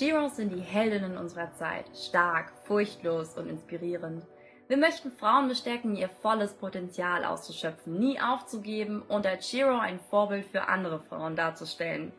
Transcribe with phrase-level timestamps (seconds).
[0.00, 4.24] Sheroes sind die Heldinnen unserer Zeit, stark, furchtlos und inspirierend.
[4.66, 10.46] Wir möchten Frauen bestärken, ihr volles Potenzial auszuschöpfen, nie aufzugeben und als Shero ein Vorbild
[10.46, 12.12] für andere Frauen darzustellen.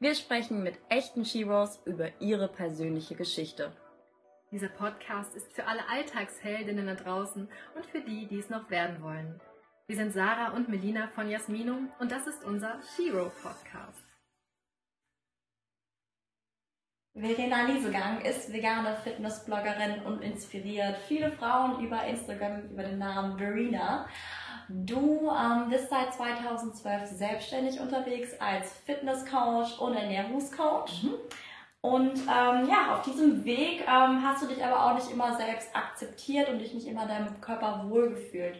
[0.00, 3.70] Wir sprechen mit echten Sheroes über ihre persönliche Geschichte.
[4.50, 9.04] Dieser Podcast ist für alle Alltagsheldinnen da draußen und für die, die es noch werden
[9.04, 9.40] wollen.
[9.86, 14.09] Wir sind Sarah und Melina von Jasminum und das ist unser Shero Podcast.
[17.14, 24.06] Verena Liesegang ist vegane Fitnessbloggerin und inspiriert viele Frauen über Instagram über den Namen Verena.
[24.68, 31.02] Du ähm, bist seit 2012 selbstständig unterwegs als Fitnesscoach und Ernährungscoach.
[31.02, 31.14] Mhm.
[31.80, 35.74] Und ähm, ja, auf diesem Weg ähm, hast du dich aber auch nicht immer selbst
[35.74, 38.56] akzeptiert und dich nicht immer deinem Körper wohlgefühlt.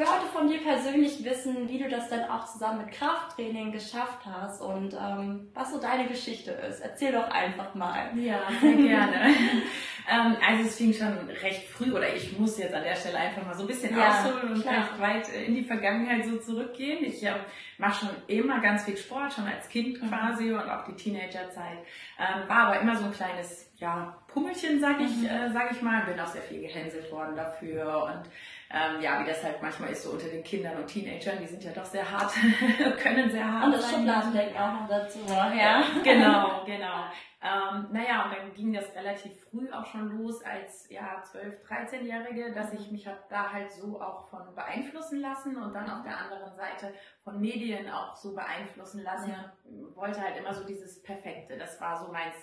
[0.00, 4.62] Heute von dir persönlich wissen, wie du das dann auch zusammen mit Krafttraining geschafft hast
[4.62, 6.80] und ähm, was so deine Geschichte ist.
[6.80, 8.10] Erzähl doch einfach mal.
[8.16, 9.26] Ja, sehr gerne.
[10.10, 13.44] ähm, also es fing schon recht früh, oder ich muss jetzt an der Stelle einfach
[13.44, 14.74] mal so ein bisschen ja, ausholen und klar.
[14.74, 17.04] recht weit in die Vergangenheit so zurückgehen.
[17.04, 17.34] Ich äh,
[17.76, 20.08] mache schon immer ganz viel Sport, schon als Kind mhm.
[20.08, 21.78] quasi und auch die Teenagerzeit.
[22.18, 25.26] Ähm, war aber immer so ein kleines ja, Pummelchen, sag ich, mhm.
[25.26, 26.04] äh, sag ich mal.
[26.04, 28.30] Bin auch sehr viel gehänselt worden dafür und
[28.72, 31.64] ähm, ja, wie das halt manchmal ist so unter den Kindern und Teenagern, die sind
[31.64, 32.32] ja doch sehr hart,
[33.02, 35.82] können sehr hart Und das Schubladendenken auch noch dazu, ja.
[36.04, 37.04] genau, genau.
[37.42, 42.52] Ähm, naja, und dann ging das relativ früh auch schon los als ja 12, 13-Jährige,
[42.52, 46.18] dass ich mich hab da halt so auch von beeinflussen lassen und dann auf der
[46.18, 46.92] anderen Seite
[47.24, 49.30] von Medien auch so beeinflussen lassen.
[49.30, 49.52] Ja.
[49.94, 51.56] Wollte halt immer so dieses Perfekte.
[51.56, 52.34] Das war so meins.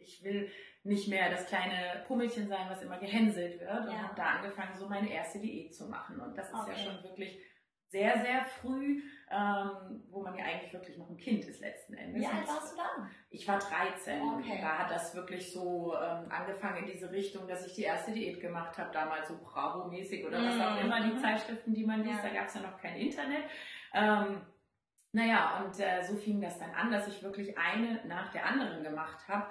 [0.00, 0.50] Ich will
[0.82, 3.86] nicht mehr das kleine Pummelchen sein, was immer gehänselt wird.
[3.86, 4.02] Und ja.
[4.02, 6.18] habe da angefangen, so meine erste Diät zu machen.
[6.20, 6.72] Und das ist okay.
[6.72, 7.38] ja schon wirklich
[7.88, 12.22] sehr, sehr früh, ähm, wo man ja eigentlich wirklich noch ein Kind ist letzten Endes.
[12.22, 13.08] Wie alt warst du da?
[13.30, 14.22] Ich war 13.
[14.22, 14.58] Okay.
[14.60, 18.40] Da hat das wirklich so ähm, angefangen in diese Richtung, dass ich die erste Diät
[18.40, 20.86] gemacht habe, damals so Bravo-mäßig oder was auch mhm.
[20.86, 22.28] immer, die Zeitschriften, die man liest, ja.
[22.28, 23.44] da gab es ja noch kein Internet.
[23.92, 24.40] Ähm,
[25.12, 28.84] naja, und äh, so fing das dann an, dass ich wirklich eine nach der anderen
[28.84, 29.48] gemacht habe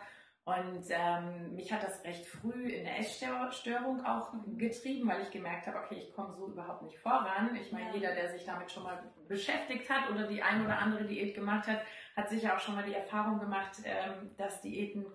[0.49, 5.67] und ähm, mich hat das recht früh in der Essstörung auch getrieben, weil ich gemerkt
[5.67, 7.55] habe, okay, ich komme so überhaupt nicht voran.
[7.55, 7.95] Ich meine, ja.
[7.95, 11.67] jeder, der sich damit schon mal beschäftigt hat oder die ein oder andere Diät gemacht
[11.67, 11.81] hat,
[12.15, 15.05] hat sicher auch schon mal die Erfahrung gemacht, ähm, dass Diäten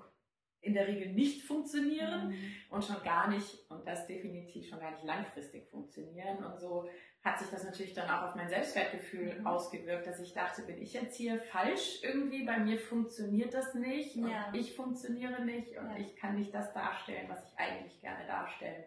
[0.60, 2.52] in der Regel nicht funktionieren mhm.
[2.70, 6.44] und schon gar nicht, und das definitiv schon gar nicht langfristig funktionieren.
[6.44, 6.88] Und so
[7.24, 9.46] hat sich das natürlich dann auch auf mein Selbstwertgefühl mhm.
[9.46, 14.16] ausgewirkt, dass ich dachte, bin ich jetzt hier falsch irgendwie, bei mir funktioniert das nicht
[14.16, 14.52] und ja.
[14.52, 15.96] ich funktioniere nicht und ja.
[15.96, 18.84] ich kann nicht das darstellen, was ich eigentlich gerne darstellen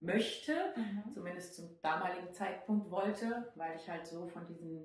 [0.00, 1.12] möchte, mhm.
[1.14, 4.84] zumindest zum damaligen Zeitpunkt wollte, weil ich halt so von diesen,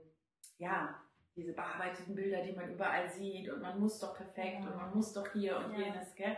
[0.57, 1.01] ja,
[1.35, 4.69] diese bearbeiteten Bilder, die man überall sieht und man muss doch perfekt ja.
[4.69, 6.37] und man muss doch hier und jenes, gell?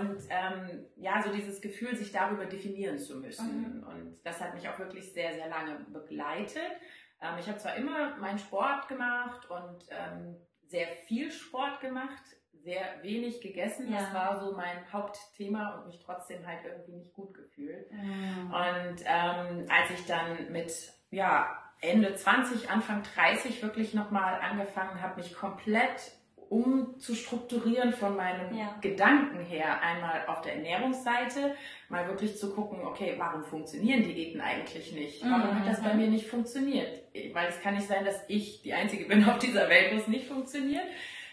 [0.00, 3.80] Und ähm, ja, so dieses Gefühl, sich darüber definieren zu müssen.
[3.80, 3.86] Mhm.
[3.86, 6.72] Und das hat mich auch wirklich sehr, sehr lange begleitet.
[7.20, 10.36] Ähm, ich habe zwar immer meinen Sport gemacht und ähm,
[10.66, 12.22] sehr viel Sport gemacht,
[12.52, 13.90] sehr wenig gegessen.
[13.90, 14.00] Ja.
[14.00, 17.90] Das war so mein Hauptthema und mich trotzdem halt irgendwie nicht gut gefühlt.
[17.92, 18.52] Mhm.
[18.52, 25.20] Und ähm, als ich dann mit ja, Ende 20, Anfang 30 wirklich nochmal angefangen habe,
[25.20, 26.12] mich komplett
[26.50, 28.76] um zu strukturieren von meinem ja.
[28.80, 31.54] Gedanken her, einmal auf der Ernährungsseite,
[31.88, 35.22] mal wirklich zu gucken, okay, warum funktionieren Diäten eigentlich nicht?
[35.22, 35.60] Warum mhm.
[35.60, 36.00] hat das bei mhm.
[36.00, 37.02] mir nicht funktioniert?
[37.32, 40.08] Weil es kann nicht sein, dass ich die Einzige bin auf dieser Welt, wo es
[40.08, 40.86] nicht funktioniert.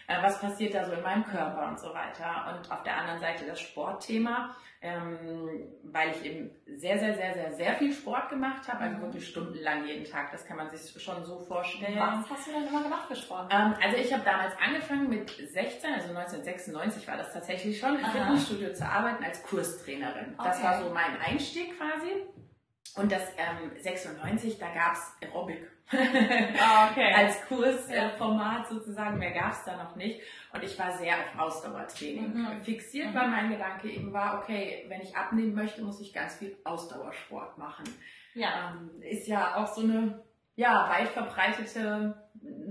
[0.08, 2.54] Äh, was passiert da so in meinem Körper und so weiter.
[2.54, 7.52] Und auf der anderen Seite das Sportthema, ähm, weil ich eben sehr, sehr, sehr, sehr,
[7.52, 9.02] sehr viel Sport gemacht habe, also mhm.
[9.02, 10.30] wirklich stundenlang jeden Tag.
[10.30, 11.98] Das kann man sich schon so vorstellen.
[11.98, 13.52] Was hast du denn immer gemacht für Sport?
[13.52, 18.04] Ähm, also ich habe damals angefangen mit 16, also 1996 war das tatsächlich schon, im
[18.04, 20.34] Fitnessstudio zu arbeiten als Kurstrainerin.
[20.38, 20.48] Okay.
[20.48, 22.26] Das war so mein Einstieg quasi.
[22.94, 25.75] Und das ähm, 96, da gab's Aerobic.
[25.92, 27.12] Ah, okay.
[27.14, 28.66] Als Kursformat ja.
[28.68, 30.20] sozusagen, mehr gab's da noch nicht.
[30.52, 32.60] Und ich war sehr auf Ausdauertraining mhm.
[32.62, 33.14] fixiert, mhm.
[33.14, 37.58] weil mein Gedanke eben war, okay, wenn ich abnehmen möchte, muss ich ganz viel Ausdauersport
[37.58, 37.84] machen.
[38.34, 38.74] Ja.
[38.74, 40.22] Ähm, ist ja auch so eine
[40.56, 42.14] ja, weit verbreitete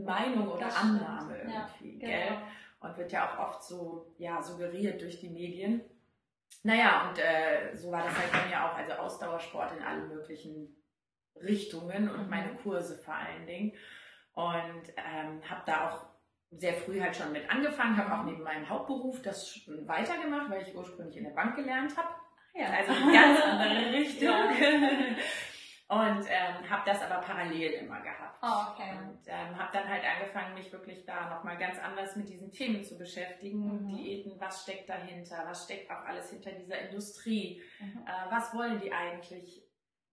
[0.04, 1.54] Meinung oder das Annahme stimmt.
[1.54, 2.28] irgendwie, ja, gell?
[2.28, 2.42] Genau.
[2.82, 5.82] Und wird ja auch oft so ja, suggeriert durch die Medien.
[6.64, 10.76] Naja, und äh, so war das halt bei mir auch, also Ausdauersport in allen möglichen
[11.42, 12.30] Richtungen und mhm.
[12.30, 13.74] meine Kurse vor allen Dingen.
[14.34, 16.06] Und ähm, habe da auch
[16.52, 20.76] sehr früh halt schon mit angefangen, habe auch neben meinem Hauptberuf das weitergemacht, weil ich
[20.76, 22.10] ursprünglich in der Bank gelernt habe.
[22.54, 22.68] Ja.
[22.68, 24.30] Also eine ganz andere Richtung.
[24.30, 25.16] Ja.
[25.88, 28.40] Und ähm, habe das aber parallel immer gehabt.
[28.42, 28.98] Oh, okay.
[28.98, 32.84] Und ähm, habe dann halt angefangen, mich wirklich da nochmal ganz anders mit diesen Themen
[32.84, 33.84] zu beschäftigen.
[33.84, 33.96] Mhm.
[33.96, 35.44] Diäten, was steckt dahinter?
[35.46, 37.62] Was steckt auch alles hinter dieser Industrie?
[37.80, 38.04] Mhm.
[38.08, 39.62] Äh, was wollen die eigentlich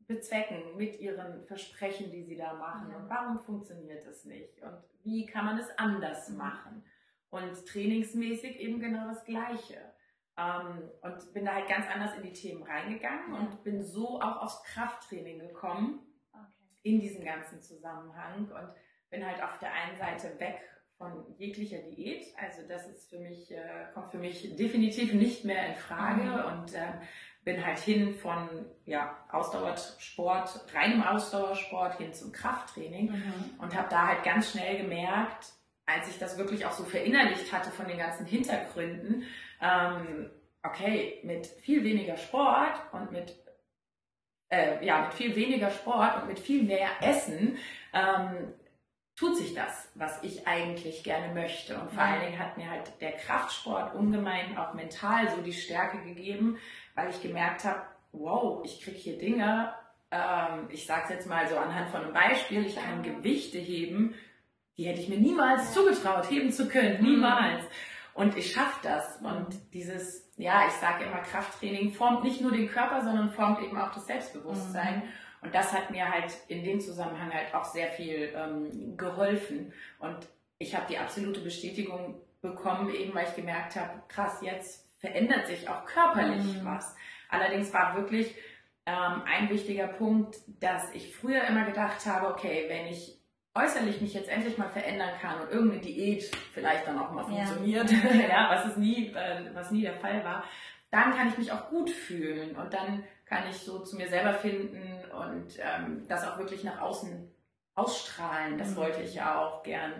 [0.06, 2.88] bezwecken mit ihren Versprechen, die sie da machen?
[2.88, 2.96] Mhm.
[2.96, 4.60] Und warum funktioniert es nicht?
[4.62, 6.36] Und wie kann man es anders Mhm.
[6.36, 6.84] machen?
[7.30, 9.78] Und trainingsmäßig eben genau das Gleiche.
[10.36, 13.40] Ähm, und bin da halt ganz anders in die Themen reingegangen Ja.
[13.40, 16.00] und bin so auch aufs Krafttraining gekommen
[16.32, 16.52] Okay.
[16.82, 18.70] in diesem ganzen Zusammenhang und
[19.10, 20.60] bin halt auf der einen Seite weg
[20.96, 22.24] von jeglicher Diät.
[22.38, 26.60] Also das ist für mich, äh, kommt für mich definitiv nicht mehr in Frage Mhm.
[26.60, 26.94] und ähm,
[27.44, 28.48] bin halt hin von
[28.86, 33.54] ja, Ausdauersport, reinem Ausdauersport hin zum Krafttraining Mhm.
[33.58, 35.46] und habe da halt ganz schnell gemerkt,
[35.86, 39.24] als ich das wirklich auch so verinnerlicht hatte von den ganzen Hintergründen,
[39.60, 40.30] ähm,
[40.62, 43.34] okay, mit viel weniger Sport und mit
[44.50, 47.56] äh, ja, mit viel weniger Sport und mit viel mehr Essen
[47.94, 48.52] ähm,
[49.16, 51.78] tut sich das, was ich eigentlich gerne möchte.
[51.78, 52.10] Und vor Ja.
[52.10, 56.58] allen Dingen hat mir halt der Kraftsport ungemein auch mental so die Stärke gegeben,
[56.94, 59.74] weil ich gemerkt habe, wow, ich kriege hier Dinge,
[60.10, 64.14] ähm, ich sage es jetzt mal so anhand von einem Beispiel, ich kann Gewichte heben,
[64.76, 67.64] die hätte ich mir niemals zugetraut, heben zu können, niemals.
[68.14, 69.20] Und ich schaffe das.
[69.22, 73.78] Und dieses, ja, ich sage immer, Krafttraining formt nicht nur den Körper, sondern formt eben
[73.78, 75.02] auch das Selbstbewusstsein.
[75.40, 79.72] Und das hat mir halt in dem Zusammenhang halt auch sehr viel ähm, geholfen.
[79.98, 80.28] Und
[80.58, 85.68] ich habe die absolute Bestätigung bekommen, eben weil ich gemerkt habe, krass, jetzt verändert sich
[85.68, 86.64] auch körperlich Mhm.
[86.64, 86.96] was.
[87.28, 88.34] Allerdings war wirklich
[88.86, 93.18] ähm, ein wichtiger Punkt, dass ich früher immer gedacht habe, okay, wenn ich
[93.54, 97.44] äußerlich mich jetzt endlich mal verändern kann und irgendeine Diät vielleicht dann auch mal Ja.
[97.44, 97.90] funktioniert,
[98.28, 100.44] ja, was es nie, äh, was nie der Fall war,
[100.90, 104.34] dann kann ich mich auch gut fühlen und dann kann ich so zu mir selber
[104.34, 107.30] finden und ähm, das auch wirklich nach außen
[107.74, 108.58] ausstrahlen.
[108.58, 108.76] Das Mhm.
[108.76, 109.92] wollte ich ja auch gern.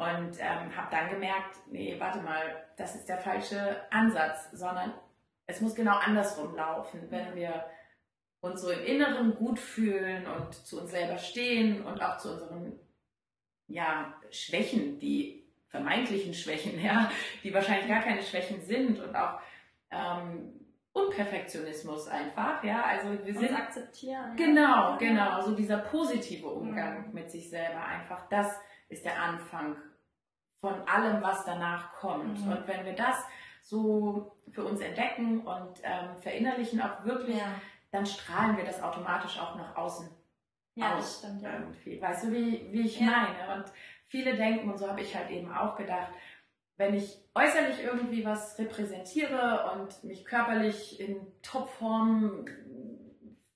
[0.00, 4.94] Und ähm, habe dann gemerkt, nee, warte mal, das ist der falsche Ansatz, sondern
[5.46, 7.66] es muss genau andersrum laufen, wenn wir
[8.40, 12.80] uns so im Inneren gut fühlen und zu uns selber stehen und auch zu unseren
[13.66, 17.10] ja, Schwächen, die vermeintlichen Schwächen, ja,
[17.44, 19.38] die wahrscheinlich gar keine Schwächen sind und auch
[19.90, 20.54] ähm,
[20.94, 24.34] Unperfektionismus einfach, ja, also wir Uns sind akzeptieren.
[24.36, 25.42] Genau, genau.
[25.42, 27.12] So dieser positive Umgang Mhm.
[27.12, 28.26] mit sich selber einfach.
[28.30, 28.58] Das
[28.90, 29.76] ist der Anfang
[30.60, 32.44] von allem, was danach kommt.
[32.44, 32.52] Mhm.
[32.52, 33.16] Und wenn wir das
[33.62, 37.46] so für uns entdecken und ähm, verinnerlichen auch wirklich, Ja,
[37.92, 40.08] dann strahlen wir das automatisch auch nach außen
[40.76, 40.98] ja aus.
[40.98, 41.42] das stimmt.
[41.42, 41.52] Ja.
[41.54, 42.00] Irgendwie.
[42.00, 43.06] Weißt du, wie, wie ich Ja.
[43.06, 43.54] meine?
[43.62, 43.72] Und
[44.08, 46.08] viele denken, und so habe ich halt eben auch gedacht,
[46.76, 52.46] wenn ich äußerlich irgendwie was repräsentiere und mich körperlich in Topform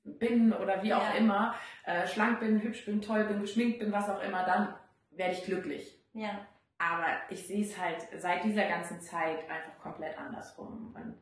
[0.04, 1.14] bin oder wie auch Ja.
[1.14, 1.54] immer,
[1.84, 4.74] äh, schlank bin, hübsch bin, toll bin, geschminkt bin, was auch immer, dann
[5.16, 5.98] werde ich glücklich.
[6.12, 6.46] ja.
[6.76, 10.92] Aber ich sehe es halt seit dieser ganzen Zeit einfach komplett andersrum.
[10.94, 11.16] Und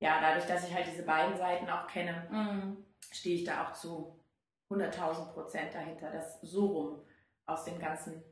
[0.00, 2.84] ja, dadurch, dass ich halt diese beiden Seiten auch kenne, Mhm.
[3.10, 4.20] stehe ich da auch zu
[4.70, 6.98] 100.000 Prozent dahinter, dass so rum
[7.46, 8.22] aus dem Ganzen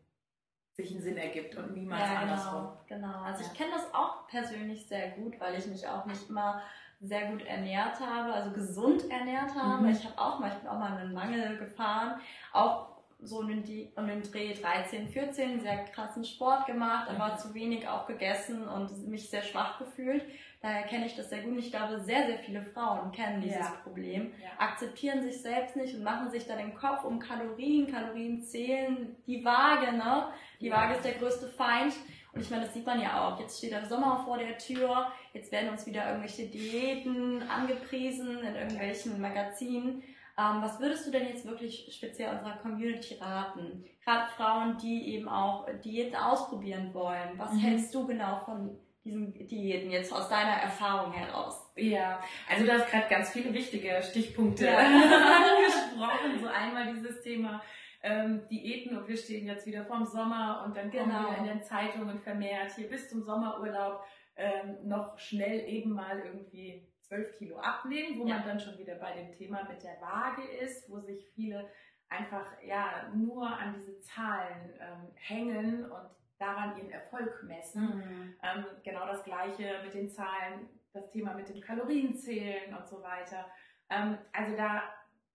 [0.75, 2.77] sich einen Sinn ergibt und niemals Ja, andersrum.
[2.87, 3.23] genau, genau.
[3.23, 3.51] Also Ja.
[3.51, 6.61] ich kenne das auch persönlich sehr gut, weil ich mich auch nicht immer
[7.01, 9.85] sehr gut ernährt habe, also gesund ernährt habe.
[9.85, 9.89] Mhm.
[9.89, 12.21] Ich habe auch mal, ich bin auch mal einen Mangel gefahren,
[12.53, 12.94] auch
[13.27, 17.39] so um den, die- um den Dreh 13, 14, sehr krassen Sport gemacht, aber Mhm.
[17.39, 20.25] zu wenig auch gegessen und mich sehr schwach gefühlt.
[20.63, 21.59] Daher kenne ich das sehr gut.
[21.59, 23.75] Ich glaube, sehr, sehr viele Frauen kennen dieses Ja.
[23.83, 24.49] Problem Ja.
[24.59, 29.45] akzeptieren sich selbst nicht und machen sich dann den Kopf um Kalorien, Kalorien zählen, die
[29.45, 30.29] Waage, ne?
[30.61, 30.77] Die Ja.
[30.77, 31.93] Waage ist der größte Feind.
[32.33, 33.39] Und ich meine, das sieht man ja auch.
[33.39, 38.55] Jetzt steht der Sommer vor der Tür, jetzt werden uns wieder irgendwelche Diäten angepriesen in
[38.57, 40.03] irgendwelchen Magazinen.
[40.37, 43.85] Ähm, was würdest du denn jetzt wirklich speziell unserer Community raten?
[44.05, 47.39] Gerade Frauen, die eben auch Diäten ausprobieren wollen.
[47.39, 47.59] Was Mhm.
[47.59, 51.61] hältst du genau von diesen Diäten jetzt aus deiner Erfahrung heraus?
[51.77, 54.79] Ja, also du hast gerade ganz viele wichtige Stichpunkte Ja.
[54.79, 56.41] angesprochen.
[56.41, 57.63] So einmal dieses Thema
[58.03, 61.31] ähm, Diäten und wir stehen jetzt wieder vorm Sommer und dann kommen Genau.
[61.31, 64.03] wir in den Zeitungen vermehrt hier bis zum Sommerurlaub
[64.37, 68.37] ähm, noch schnell eben mal irgendwie 12 Kilo abnehmen, wo Ja.
[68.39, 71.69] man dann schon wieder bei dem Thema mit der Waage ist, wo sich viele
[72.09, 78.37] einfach ja nur an diese Zahlen ähm, hängen und daran ihren Erfolg messen.
[78.43, 83.47] Ähm, genau das gleiche mit den Zahlen, das Thema mit dem Kalorienzählen und so weiter.
[83.91, 84.83] Ähm, also da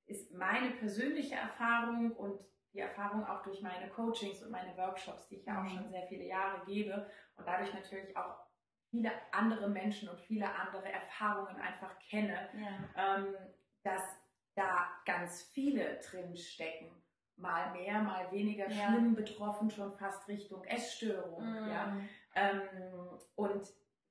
[0.06, 2.40] ist meine persönliche Erfahrung und
[2.74, 5.70] die Erfahrung auch durch meine Coachings und meine Workshops, die ich ja auch Mhm.
[5.70, 8.38] schon sehr viele Jahre gebe und dadurch natürlich auch
[8.90, 12.50] viele andere Menschen und viele andere Erfahrungen einfach kenne,
[12.96, 13.18] Ja.
[13.18, 13.36] ähm,
[13.84, 14.02] dass
[14.56, 16.90] da ganz viele drin stecken.
[17.38, 18.90] Mal mehr, mal weniger Ja.
[18.90, 21.44] schlimm betroffen, schon fast Richtung Essstörung.
[21.46, 21.70] Mhm.
[21.70, 21.98] Ja.
[22.36, 22.62] Ähm,
[23.36, 23.68] und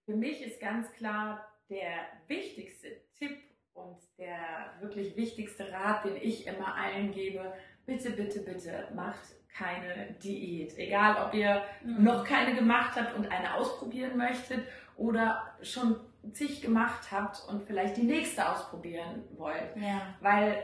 [0.07, 3.39] für mich ist ganz klar der wichtigste Tipp
[3.75, 7.53] und der wirklich wichtigste Rat, den ich immer allen gebe,
[7.85, 10.77] bitte, bitte, bitte macht keine Diät.
[10.79, 12.05] Egal, ob ihr Mhm.
[12.05, 14.61] noch keine gemacht habt und eine ausprobieren möchtet
[14.97, 15.97] oder schon
[16.33, 19.77] zig gemacht habt und vielleicht die nächste ausprobieren wollt.
[19.77, 20.03] Ja.
[20.21, 20.63] Weil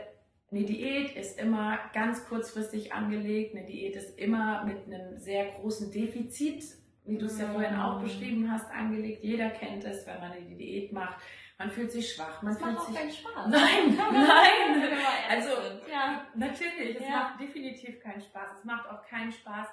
[0.51, 3.55] eine Diät ist immer ganz kurzfristig angelegt.
[3.55, 6.63] Eine Diät ist immer mit einem sehr großen Defizit,
[7.05, 9.23] wie du es ja vorhin auch beschrieben hast, angelegt.
[9.23, 11.17] Jeder kennt es, wenn man eine Diät macht.
[11.57, 13.47] Man fühlt sich schwach, man Das macht fühlt auch sich keinen Spaß.
[13.49, 14.97] Nein, nein.
[15.29, 15.49] Also,
[15.89, 16.27] ja.
[16.35, 17.09] Natürlich, es Ja.
[17.11, 18.59] macht definitiv keinen Spaß.
[18.59, 19.67] Es macht auch keinen Spaß,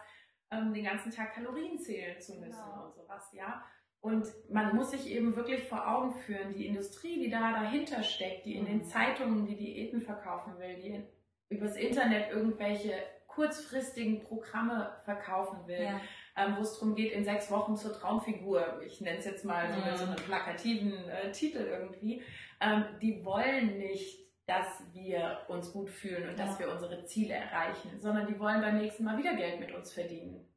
[0.53, 2.85] ähm, den ganzen Tag Kalorien zählen zu müssen Genau.
[2.87, 3.65] und sowas, ja.
[4.01, 8.47] Und man muss sich eben wirklich vor Augen führen, die Industrie, die da dahinter steckt,
[8.47, 8.85] die in den Mhm.
[8.85, 11.05] Zeitungen die Diäten verkaufen will, die
[11.49, 12.95] übers Internet irgendwelche
[13.29, 16.01] kurzfristigen Programme verkaufen will, Ja.
[16.37, 19.69] Ähm, wo es darum geht, in sechs Wochen zur Traumfigur, ich nenne es jetzt mal
[19.73, 20.13] so mit so Mhm.
[20.13, 22.23] einem plakativen äh, Titel irgendwie,
[22.61, 26.67] ähm, die wollen nicht, dass wir uns gut fühlen und dass Ja.
[26.67, 30.49] wir unsere Ziele erreichen, sondern die wollen beim nächsten Mal wieder Geld mit uns verdienen.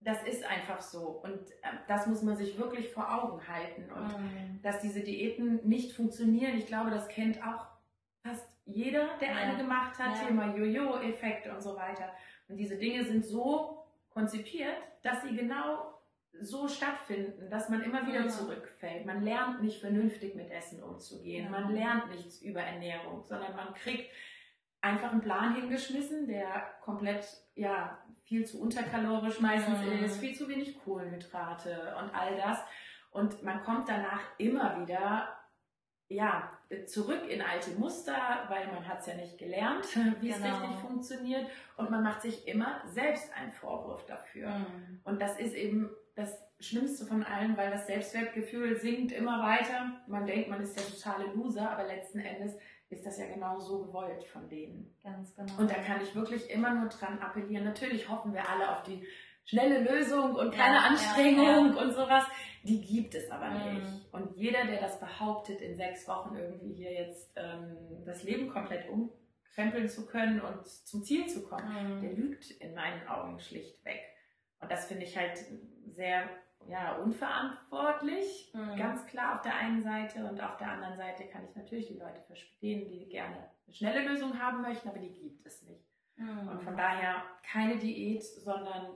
[0.00, 4.08] Das ist einfach so und ähm, das muss man sich wirklich vor Augen halten und
[4.08, 4.60] Mhm.
[4.62, 6.58] dass diese Diäten nicht funktionieren.
[6.58, 7.66] Ich glaube, das kennt auch
[8.26, 9.34] fast jeder, der Ja.
[9.36, 10.26] eine gemacht hat, Ja.
[10.26, 12.10] Thema Jojo-Effekt und so weiter.
[12.48, 13.83] Und diese Dinge sind so
[14.14, 15.90] konzipiert, dass sie genau
[16.40, 18.28] so stattfinden, dass man immer wieder Ja.
[18.28, 19.06] zurückfällt.
[19.06, 21.44] Man lernt nicht vernünftig mit Essen umzugehen.
[21.44, 21.50] Ja.
[21.50, 24.10] Man lernt nichts über Ernährung, sondern man kriegt
[24.80, 30.04] einfach einen Plan hingeschmissen, der komplett, ja, viel zu unterkalorisch meistens Mhm.
[30.04, 32.58] ist, viel zu wenig Kohlenhydrate und all das.
[33.10, 35.28] Und man kommt danach immer wieder,
[36.08, 36.50] ja,
[36.86, 38.14] zurück in alte Muster,
[38.48, 39.84] weil man hat es ja nicht gelernt,
[40.20, 40.58] wie es Genau.
[40.58, 41.46] richtig funktioniert.
[41.76, 44.48] Und man macht sich immer selbst einen Vorwurf dafür.
[44.50, 45.00] Mhm.
[45.04, 50.00] Und das ist eben das Schlimmste von allen, weil das Selbstwertgefühl sinkt immer weiter.
[50.06, 52.54] Man denkt, man ist der totale Loser, aber letzten Endes
[52.90, 54.94] ist das ja genau so gewollt von denen.
[55.02, 55.52] Ganz genau.
[55.58, 57.64] Und da kann ich wirklich immer nur dran appellieren.
[57.64, 59.04] Natürlich hoffen wir alle auf die
[59.44, 62.24] schnelle Lösung und Ja, keine ja, Anstrengung und sowas.
[62.62, 63.74] Die gibt es aber Mhm.
[63.74, 64.12] nicht.
[64.12, 68.88] Und jeder, der das behauptet, in sechs Wochen irgendwie hier jetzt ähm, das Leben komplett
[68.88, 72.16] umkrempeln zu können und zum Ziel zu kommen, der Mhm.
[72.16, 74.00] lügt in meinen Augen schlichtweg.
[74.60, 75.38] Und das finde ich halt
[75.88, 76.28] sehr
[76.66, 78.76] ja, unverantwortlich, Mhm.
[78.76, 80.24] ganz klar auf der einen Seite.
[80.24, 83.36] Und auf der anderen Seite kann ich natürlich die Leute verstehen, die gerne
[83.66, 85.84] eine schnelle Lösung haben möchten, aber die gibt es nicht.
[86.16, 86.48] Mhm.
[86.48, 88.86] Und von daher keine Diät, sondern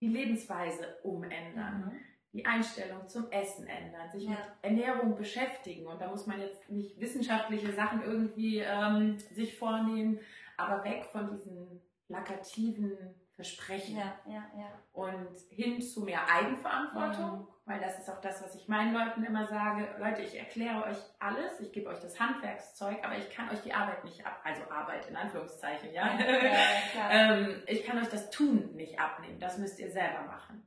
[0.00, 2.00] die Lebensweise umändern, Mhm.
[2.32, 4.30] die Einstellung zum Essen ändern, sich Ja.
[4.30, 5.86] mit Ernährung beschäftigen.
[5.86, 10.20] Und da muss man jetzt nicht wissenschaftliche Sachen irgendwie ähm, sich vornehmen,
[10.56, 12.96] aber weg von diesen plakativen
[13.34, 17.46] Versprechen Ja, ja, und hin zu mehr Eigenverantwortung, Mhm.
[17.68, 19.86] Weil das ist auch das, was ich meinen Leuten immer sage.
[19.98, 23.72] Leute, ich erkläre euch alles, ich gebe euch das Handwerkszeug, aber ich kann euch die
[23.74, 26.18] Arbeit nicht ab, also Arbeit in Anführungszeichen, ja.
[26.18, 30.64] ja, ähm, ich kann euch das Tun nicht abnehmen, das müsst ihr selber machen.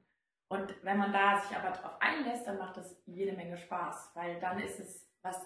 [0.48, 4.40] Und wenn man da sich aber drauf einlässt, dann macht das jede Menge Spaß, weil
[4.40, 5.40] dann ist es was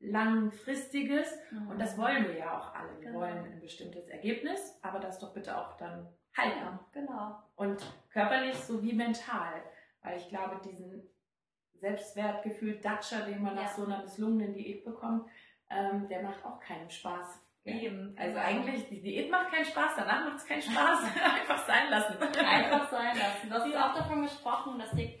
[0.00, 1.28] langfristiges
[1.68, 2.90] und das wollen wir ja auch alle.
[3.00, 3.20] Wir Genau.
[3.20, 6.58] wollen ein bestimmtes Ergebnis, aber das doch bitte auch dann halten.
[6.58, 7.38] Ja, genau.
[7.56, 9.62] Und körperlich sowie mental.
[10.02, 11.02] Weil ich glaube, diesen
[11.74, 13.62] Selbstwertgefühl Datscher, den man Ja.
[13.62, 15.28] nach so einer misslungenen Diät bekommt,
[15.70, 17.40] ähm, der macht auch keinen Spaß.
[17.64, 18.16] Eben.
[18.18, 21.04] Also eigentlich, die Diät macht keinen Spaß, danach macht es keinen Spaß.
[21.40, 22.16] Einfach sein lassen.
[22.18, 23.48] Einfach sein lassen.
[23.48, 25.18] Du hast auch davon gesprochen, dass dir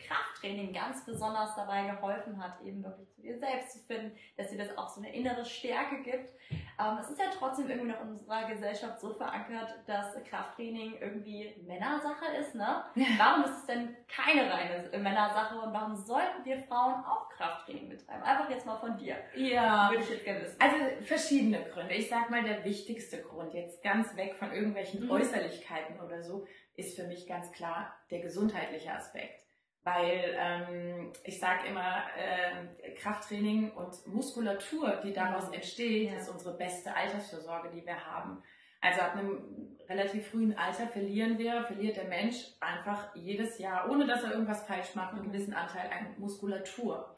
[0.50, 4.58] Krafttraining ganz besonders dabei geholfen hat, eben wirklich zu dir selbst zu finden, dass dir
[4.58, 6.30] das auch so eine innere Stärke gibt.
[6.50, 11.54] Ähm, es ist ja trotzdem irgendwie noch in unserer Gesellschaft so verankert, dass Krafttraining irgendwie
[11.66, 12.84] Männersache ist, ne?
[13.18, 18.22] Warum ist es denn keine reine Männersache und warum sollten wir Frauen auch Krafttraining betreiben?
[18.22, 19.16] Einfach jetzt mal von dir.
[19.36, 19.90] Ja.
[19.90, 20.60] Würde ich jetzt gerne wissen.
[20.60, 21.94] Also verschiedene Gründe.
[21.94, 25.10] Ich sag mal, der wichtigste Grund, jetzt ganz weg von irgendwelchen Mhm.
[25.10, 29.44] Äußerlichkeiten oder so, ist für mich ganz klar der gesundheitliche Aspekt.
[29.82, 36.18] Weil ähm, ich sage immer, äh, Krafttraining und Muskulatur, die daraus entsteht, Ja.
[36.18, 38.42] ist unsere beste Altersvorsorge, die wir haben.
[38.82, 44.06] Also ab einem relativ frühen Alter verlieren wir, verliert der Mensch einfach jedes Jahr, ohne
[44.06, 45.32] dass er irgendwas falsch macht, einen Mhm.
[45.32, 47.16] gewissen Anteil an Muskulatur.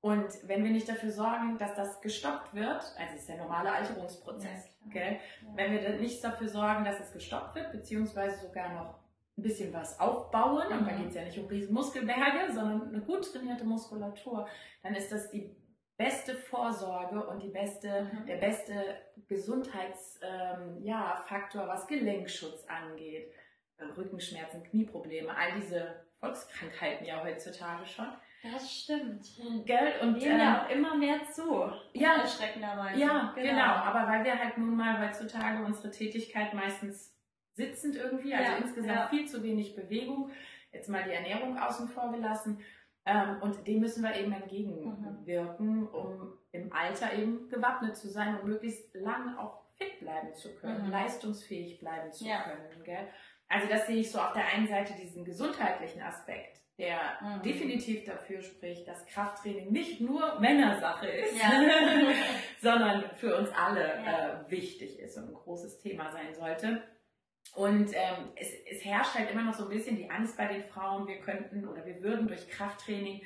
[0.00, 3.72] Und wenn wir nicht dafür sorgen, dass das gestoppt wird, also es ist der normale
[3.72, 5.02] Alterungsprozess, Ja?
[5.02, 5.16] Ja.
[5.54, 8.97] wenn wir dann nicht dafür sorgen, dass es gestoppt wird, beziehungsweise sogar noch
[9.38, 10.98] ein bisschen was aufbauen, und da Mhm.
[10.98, 14.46] geht es ja nicht um riesen Muskelberge, sondern eine gut trainierte Muskulatur,
[14.82, 15.54] dann ist das die
[15.96, 18.26] beste Vorsorge und die beste, mhm.
[18.26, 18.74] der beste
[19.28, 21.24] Gesundheitsfaktor, ähm, ja,
[21.68, 23.32] was Gelenkschutz angeht.
[23.96, 28.08] Rückenschmerzen, Knieprobleme, all diese Volkskrankheiten ja heutzutage schon.
[28.42, 29.26] Das stimmt.
[29.66, 29.94] Gell?
[30.02, 31.70] Und nehmen ähm, ja auch immer mehr zu.
[31.92, 33.00] Ja, erschreckenderweise.
[33.00, 33.50] Ja, genau.
[33.50, 33.62] genau.
[33.62, 37.17] Aber weil wir halt nun mal heutzutage unsere Tätigkeit meistens
[37.58, 40.30] sitzend irgendwie, also ja, insgesamt viel zu wenig Bewegung,
[40.72, 42.60] jetzt mal die Ernährung außen vor gelassen.
[43.04, 45.88] Ähm, und dem müssen wir eben entgegenwirken, mhm.
[45.88, 50.86] um im Alter eben gewappnet zu sein und möglichst lang auch fit bleiben zu können,
[50.86, 50.90] mhm.
[50.90, 52.42] leistungsfähig bleiben zu ja.
[52.42, 52.84] können.
[52.84, 53.08] Gell?
[53.48, 57.42] Also das sehe ich so auf der einen Seite diesen gesundheitlichen Aspekt der mhm.
[57.42, 61.50] definitiv dafür spricht, dass Krafttraining nicht nur Männersache ist, ja.
[62.62, 64.46] sondern für uns alle ja.
[64.46, 66.82] äh, wichtig ist und ein großes Thema sein sollte.
[67.54, 70.64] Und ähm, es, es, herrscht halt immer noch so ein bisschen die Angst bei den
[70.64, 73.22] Frauen, wir könnten oder wir würden durch Krafttraining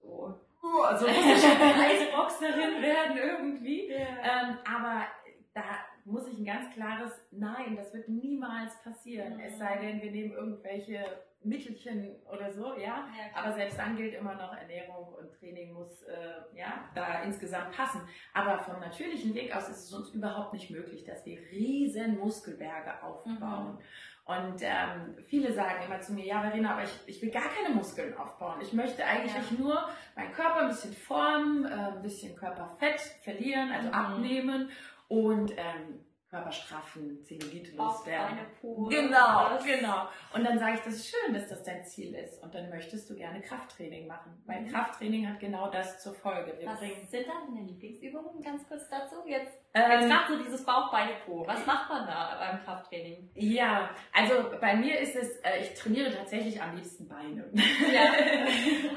[0.00, 3.88] so, uh, so Eisboxerin werden irgendwie.
[3.88, 3.98] Ja.
[3.98, 5.06] Ähm, aber
[5.54, 5.62] da
[6.04, 9.34] muss ich ein ganz klares Nein, das wird niemals passieren.
[9.34, 9.40] Mhm.
[9.40, 11.04] Es sei denn, wir nehmen irgendwelche
[11.48, 13.08] Mittelchen oder so, ja.
[13.08, 17.72] ja Aber selbst dann gilt immer noch, Ernährung und Training muss äh, ja da insgesamt
[17.72, 18.00] passen.
[18.34, 23.02] Aber vom natürlichen Weg aus ist es uns überhaupt nicht möglich, dass wir riesen Muskelberge
[23.02, 23.74] aufbauen.
[23.74, 23.78] Mhm.
[24.26, 27.72] Und ähm, viele sagen immer zu mir, ja Verena, aber ich, ich will gar keine
[27.72, 28.60] Muskeln aufbauen.
[28.60, 29.56] Ich möchte eigentlich ja.
[29.56, 33.94] nur meinen Körper ein bisschen formen, äh, ein bisschen Körperfett verlieren, also mhm.
[33.94, 34.70] abnehmen
[35.06, 36.00] und ähm,
[36.36, 38.38] Körper straffen, Zellulite loswerden.
[38.62, 40.08] Genau, genau.
[40.34, 42.42] Und dann sage ich, das ist schön, dass das dein Ziel ist.
[42.42, 44.42] Und dann möchtest du gerne Krafttraining machen.
[44.46, 44.68] Weil mhm.
[44.68, 46.54] Krafttraining hat genau das zur Folge.
[46.58, 49.16] Wir Was bringen sind deine Lieblingsübungen ganz kurz dazu?
[49.26, 51.46] Jetzt, jetzt macht so dieses Bauchbeine-Po.
[51.46, 53.30] Was macht man da beim Krafttraining?
[53.34, 57.44] Ja, also bei mir ist es, äh, ich trainiere tatsächlich am liebsten Beine.
[57.92, 58.12] Ja.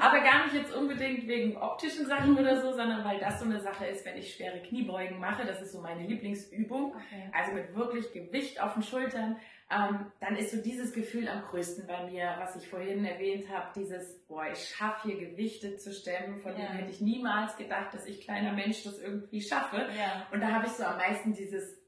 [0.00, 3.60] Aber gar nicht jetzt unbedingt wegen optischen Sachen oder so, sondern weil das so eine
[3.60, 5.46] Sache ist, wenn ich schwere Kniebeugen mache.
[5.46, 6.94] Das ist so meine Lieblingsübung.
[6.94, 9.36] Okay also mit wirklich Gewicht auf den Schultern,
[9.70, 13.68] ähm, dann ist so dieses Gefühl am größten bei mir, was ich vorhin erwähnt habe,
[13.76, 16.58] dieses, boah, ich schaffe hier Gewichte zu stemmen, von ja.
[16.58, 19.88] denen hätte ich niemals gedacht, dass ich kleiner Mensch das irgendwie schaffe.
[19.96, 20.26] Ja.
[20.32, 21.80] Und da habe ich so am meisten dieses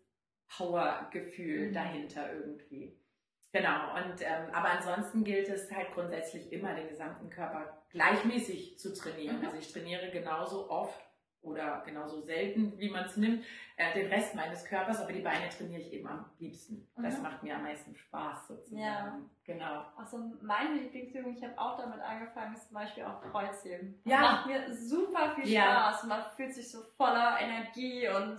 [0.56, 1.72] Power-Gefühl mhm.
[1.74, 2.96] dahinter irgendwie.
[3.52, 8.94] Genau, und ähm, aber ansonsten gilt es halt grundsätzlich immer, den gesamten Körper gleichmäßig zu
[8.94, 9.40] trainieren.
[9.40, 9.46] Mhm.
[9.46, 10.98] Also ich trainiere genauso oft
[11.42, 13.44] oder genauso selten, wie man es nimmt,
[13.76, 16.88] äh, den Rest meines Körpers, aber die Beine trainiere ich eben am liebsten.
[16.96, 17.02] Mhm.
[17.02, 18.80] Das macht mir am meisten Spaß sozusagen.
[18.80, 19.18] Ja.
[19.44, 19.86] Genau.
[19.96, 24.00] Also meine Lieblingsübung, ich habe auch damit angefangen, ist zum Beispiel auch Kreuzheben.
[24.04, 24.20] Ja.
[24.20, 26.02] Macht mir super viel Spaß.
[26.02, 26.02] Ja.
[26.06, 28.38] Man fühlt sich so voller Energie und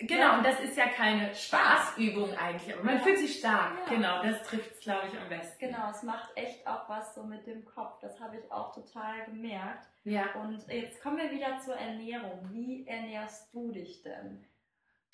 [0.00, 0.38] Genau, ja.
[0.38, 3.02] und das ist ja keine Spaßübung eigentlich, aber man ja.
[3.02, 3.72] fühlt sich stark.
[3.86, 3.94] Ja.
[3.94, 5.58] Genau, das trifft es, glaube ich, am besten.
[5.58, 7.98] Genau, es macht echt auch was so mit dem Kopf.
[8.00, 9.86] Das habe ich auch total gemerkt.
[10.04, 10.32] Ja.
[10.34, 12.48] Und jetzt kommen wir wieder zur Ernährung.
[12.52, 14.44] Wie ernährst du dich denn?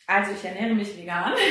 [0.06, 1.32] Also ich ernähre mich vegan.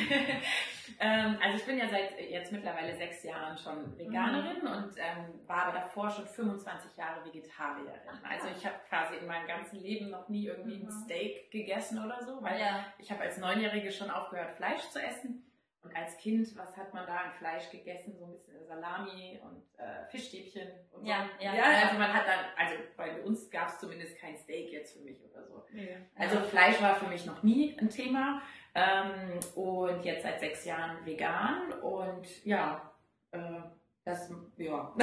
[1.00, 4.68] ähm, also ich bin ja seit jetzt mittlerweile sechs Jahren schon Veganerin mhm.
[4.68, 7.92] und ähm, war aber davor schon 25 Jahre Vegetarierin.
[8.28, 10.88] Also ich habe quasi in meinem ganzen Leben noch nie irgendwie mhm.
[10.88, 12.86] ein Steak gegessen oder so, weil ja.
[12.98, 15.44] ich habe als Neunjährige schon aufgehört, Fleisch zu essen.
[15.82, 18.16] Und als Kind, was hat man da an Fleisch gegessen?
[18.16, 21.44] So ein bisschen Salami und äh, Fischstäbchen und ja, so.
[21.44, 24.96] Ja, ja, also man hat dann, also bei uns gab es zumindest kein Steak jetzt
[24.96, 25.64] für mich oder so.
[25.72, 25.96] Ja.
[26.14, 28.42] Also Fleisch war für mich noch nie ein Thema.
[28.74, 32.92] Ähm, und jetzt seit sechs Jahren vegan und ja,
[33.30, 33.60] äh,
[34.04, 34.94] das, ja.
[34.94, 35.00] und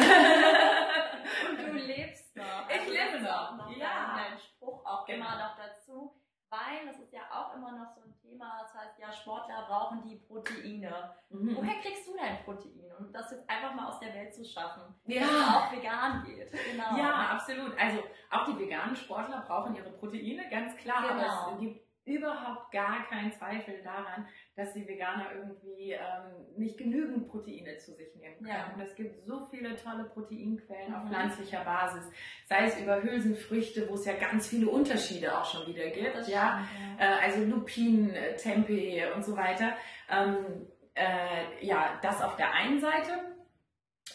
[1.57, 2.69] du lebst noch.
[2.69, 3.57] Ich lebe noch.
[3.57, 4.17] noch ja.
[4.17, 5.25] Dein Spruch auch genau.
[5.25, 8.99] immer noch dazu weil das ist ja auch immer noch so ein Thema, das heißt,
[8.99, 11.13] ja, Sportler brauchen die Proteine.
[11.29, 11.55] Mhm.
[11.55, 12.91] Woher kriegst du dein Protein?
[12.97, 15.21] Und das jetzt einfach mal aus der Welt zu schaffen, ja.
[15.21, 16.51] dass es auch vegan geht.
[16.51, 16.97] Genau.
[16.97, 17.77] Ja, absolut.
[17.79, 21.01] Also auch die veganen Sportler brauchen ihre Proteine, ganz klar.
[21.07, 21.23] Genau.
[21.23, 27.27] Aber es gibt überhaupt gar keinen Zweifel daran, dass die Veganer irgendwie ähm, nicht genügend
[27.27, 28.49] Proteine zu sich nehmen können.
[28.49, 28.73] Ja.
[28.73, 30.95] Und es gibt so viele tolle Proteinquellen mhm.
[30.95, 32.09] auf pflanzlicher Basis,
[32.45, 36.15] sei es über Hülsenfrüchte, wo es ja ganz viele Unterschiede auch schon wieder gibt.
[36.15, 37.05] Das ja, stimmt, ja.
[37.05, 39.73] Äh, also Lupin, äh, Tempeh und so weiter.
[40.09, 43.11] Ähm, äh, ja, das auf der einen Seite.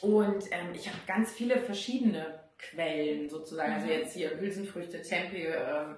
[0.01, 3.73] Und ähm, ich habe ganz viele verschiedene Quellen sozusagen.
[3.73, 3.93] Also mhm.
[3.93, 5.95] Also jetzt hier Hülsenfrüchte, Tempeh, äh,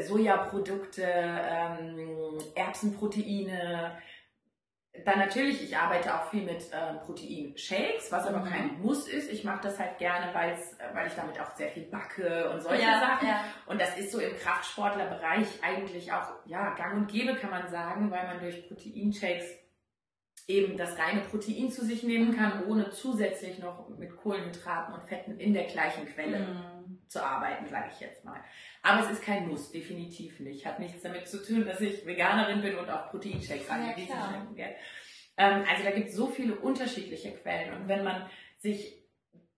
[0.00, 3.98] Sojaprodukte, ähm, Erbsenproteine.
[5.04, 8.48] Dann natürlich, ich arbeite auch viel mit äh, Proteinshakes, was aber mhm.
[8.48, 9.30] kein Muss ist.
[9.30, 12.62] Ich mache das halt gerne, weil's, äh, weil ich damit auch sehr viel backe und
[12.62, 13.28] solche ja, Sachen.
[13.28, 13.44] Ja.
[13.66, 18.10] Und das ist so im Kraftsportlerbereich eigentlich auch ja, gang und gäbe, kann man sagen,
[18.10, 19.44] weil man durch Proteinshakes
[20.48, 25.38] eben das reine Protein zu sich nehmen kann, ohne zusätzlich noch mit Kohlenhydraten und Fetten
[25.38, 26.38] in der gleichen Quelle.
[26.38, 26.75] Mhm.
[27.08, 28.40] Zu arbeiten, sage ich jetzt mal.
[28.82, 30.66] Aber es ist kein Muss, definitiv nicht.
[30.66, 34.12] Hat nichts damit zu tun, dass ich Veganerin bin und auch Proteinshakes anbiete.
[34.56, 34.66] Ja,
[35.36, 37.74] ähm, also da gibt es so viele unterschiedliche Quellen.
[37.74, 38.96] Und wenn man sich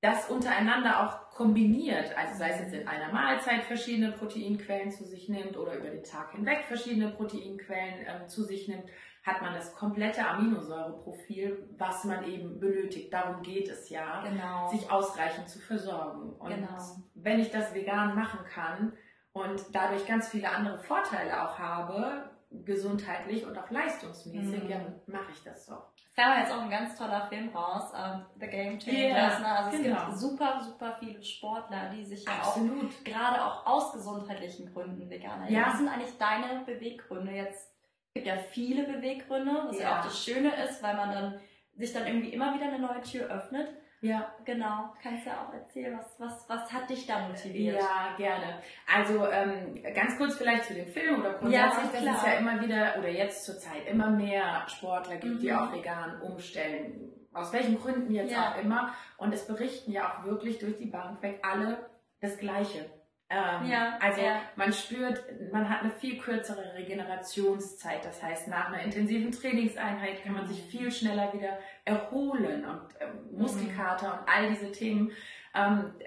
[0.00, 5.28] das untereinander auch kombiniert, also sei es jetzt in einer Mahlzeit verschiedene Proteinquellen zu sich
[5.28, 8.84] nimmt oder über den Tag hinweg verschiedene Proteinquellen ähm, zu sich nimmt,
[9.24, 13.12] hat man das komplette Aminosäureprofil, was man eben benötigt.
[13.12, 14.68] Darum geht es ja, genau.
[14.68, 16.32] sich ausreichend zu versorgen.
[16.34, 16.78] Und genau.
[17.14, 18.92] wenn ich das vegan machen kann
[19.32, 24.70] und dadurch ganz viele andere Vorteile auch habe, gesundheitlich und auch leistungsmäßig, mhm.
[24.70, 25.92] ja, mache ich das doch.
[25.96, 29.40] Es kam jetzt auch ein ganz toller Film raus, um, The Game Changers.
[29.40, 30.06] Yeah, also es genau.
[30.06, 32.86] gibt super, super viele Sportler, die sich ja Absolut.
[32.86, 35.66] auch gerade auch aus gesundheitlichen Gründen vegan Ja.
[35.66, 37.77] Was sind eigentlich deine Beweggründe jetzt?
[38.08, 39.82] Es gibt ja viele Beweggründe, was ja.
[39.82, 41.40] ja auch das Schöne ist, weil man dann
[41.74, 43.68] sich dann irgendwie immer wieder eine neue Tür öffnet.
[44.00, 44.32] Ja.
[44.44, 44.94] Genau.
[45.02, 47.80] Kannst du ja auch erzählen, was, was, was hat dich da motiviert?
[47.80, 48.60] Ja, gerne.
[48.86, 52.60] Also ähm, ganz kurz vielleicht zu dem Film oder grundsätzlich, ja, dass es ja immer
[52.60, 55.40] wieder oder jetzt zur Zeit immer mehr Sportler gibt, mhm.
[55.40, 57.12] die auch vegan umstellen.
[57.32, 58.52] Aus welchen Gründen jetzt ja.
[58.52, 58.94] auch immer.
[59.16, 61.90] Und es berichten ja auch wirklich durch die Bank weg alle
[62.20, 62.88] das Gleiche.
[63.30, 64.40] Ähm, ja, also ja.
[64.56, 68.02] man spürt, man hat eine viel kürzere Regenerationszeit.
[68.02, 70.68] Das heißt, nach einer intensiven Trainingseinheit kann man sich mhm.
[70.70, 74.12] viel schneller wieder erholen und ähm, Muskelkater mhm.
[74.20, 75.12] und all diese Themen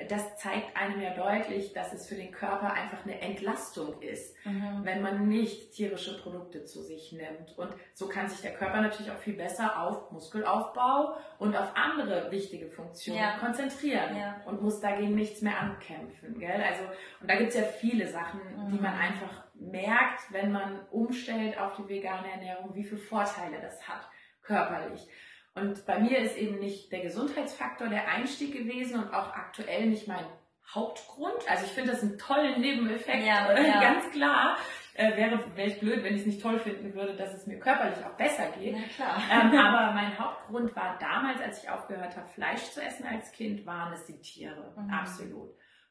[0.10, 4.82] das zeigt einem ja deutlich, dass es für den Körper einfach eine Entlastung ist, mhm.
[4.84, 7.58] wenn man nicht tierische Produkte zu sich nimmt.
[7.58, 12.32] Und so kann sich der Körper natürlich auch viel besser auf Muskelaufbau und auf andere
[12.32, 13.38] wichtige Funktionen ja.
[13.40, 14.42] konzentrieren ja.
[14.46, 16.40] und muss dagegen nichts mehr ankämpfen.
[16.40, 16.62] Gell?
[16.62, 16.84] Also,
[17.20, 18.72] und da gibt es ja viele Sachen, mhm.
[18.72, 23.88] die man einfach merkt, wenn man umstellt auf die vegane Ernährung, wie viele Vorteile das
[23.88, 24.08] hat
[24.42, 25.08] körperlich.
[25.54, 30.08] Und bei mir ist eben nicht der Gesundheitsfaktor der Einstieg gewesen und auch aktuell nicht
[30.08, 30.26] mein
[30.74, 31.50] Hauptgrund.
[31.50, 33.82] Also ich finde das einen tollen Nebeneffekt, ja, äh, ja.
[33.82, 34.58] ganz klar.
[34.94, 37.60] Äh, wäre wäre ich blöd, wenn ich es nicht toll finden würde, dass es mir
[37.60, 38.76] körperlich auch besser geht.
[38.76, 38.80] Ähm,
[39.58, 43.94] aber mein Hauptgrund war damals, als ich aufgehört habe, Fleisch zu essen als Kind, waren
[43.94, 44.74] es die Tiere.
[44.78, 44.90] Mhm.
[44.90, 45.50] Absolut.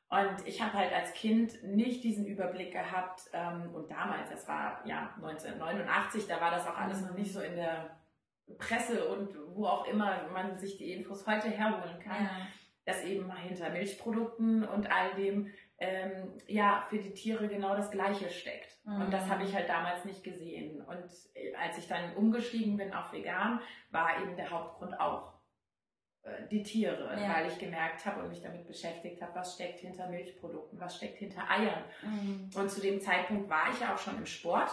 [0.09, 3.23] Und ich habe halt als Kind nicht diesen Überblick gehabt.
[3.33, 7.09] Ähm, und damals, das war ja 1989, da war das auch alles mhm.
[7.09, 8.00] noch nicht so in der
[8.59, 12.47] Presse und wo auch immer man sich die Infos heute herholen kann, ja.
[12.85, 18.29] dass eben hinter Milchprodukten und all dem ähm, ja für die Tiere genau das Gleiche
[18.31, 18.79] steckt.
[18.85, 19.03] Mhm.
[19.03, 20.83] Und das habe ich halt damals nicht gesehen.
[20.83, 23.61] Und äh, als ich dann umgestiegen bin auf vegan,
[23.91, 25.33] war eben der Hauptgrund auch
[26.23, 27.35] äh, die Tiere, ja.
[27.35, 31.17] weil ich gemerkt habe und mich damit beschäftigt habe, was steckt hinter Milchprodukten, was steckt
[31.17, 31.85] hinter Eiern.
[32.03, 32.51] Mhm.
[32.55, 34.71] Und zu dem Zeitpunkt war ich ja auch schon im Sport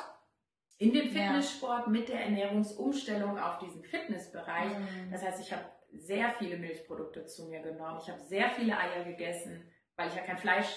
[0.78, 4.78] in dem Fitnesssport mit der Ernährungsumstellung auf diesen Fitnessbereich.
[4.78, 5.12] Mhm.
[5.12, 8.00] Das heißt, ich habe sehr viele Milchprodukte zu mir genommen.
[8.02, 9.64] Ich habe sehr viele Eier gegessen,
[9.96, 10.68] weil ich ja kein Fleisch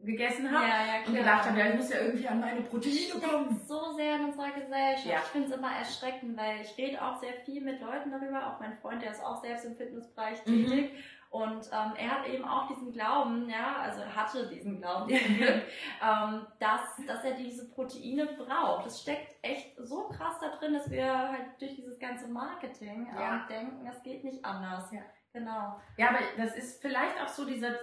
[0.00, 3.20] gegessen habe ja, ja, und gedacht habe, ja, ich muss ja irgendwie an meine Proteine
[3.20, 3.60] kommen.
[3.66, 5.06] So sehr in unserer Gesellschaft.
[5.06, 5.18] Ja.
[5.18, 8.46] Ich finde es immer erschreckend, weil ich rede auch sehr viel mit Leuten darüber.
[8.46, 10.66] Auch mein Freund, der ist auch selbst im Fitnessbereich mhm.
[10.66, 10.92] tätig.
[10.92, 10.98] Mhm.
[11.30, 16.46] Und ähm, er hat eben auch diesen Glauben, ja, also er hatte diesen Glauben, ähm,
[16.58, 18.86] dass, dass er diese Proteine braucht.
[18.86, 23.34] Das steckt echt so krass da drin, dass wir halt durch dieses ganze Marketing ja.
[23.34, 24.90] ähm, denken, es geht nicht anders.
[24.90, 25.02] Ja.
[25.34, 25.78] Genau.
[25.98, 27.74] Ja, aber das ist vielleicht auch so dieser,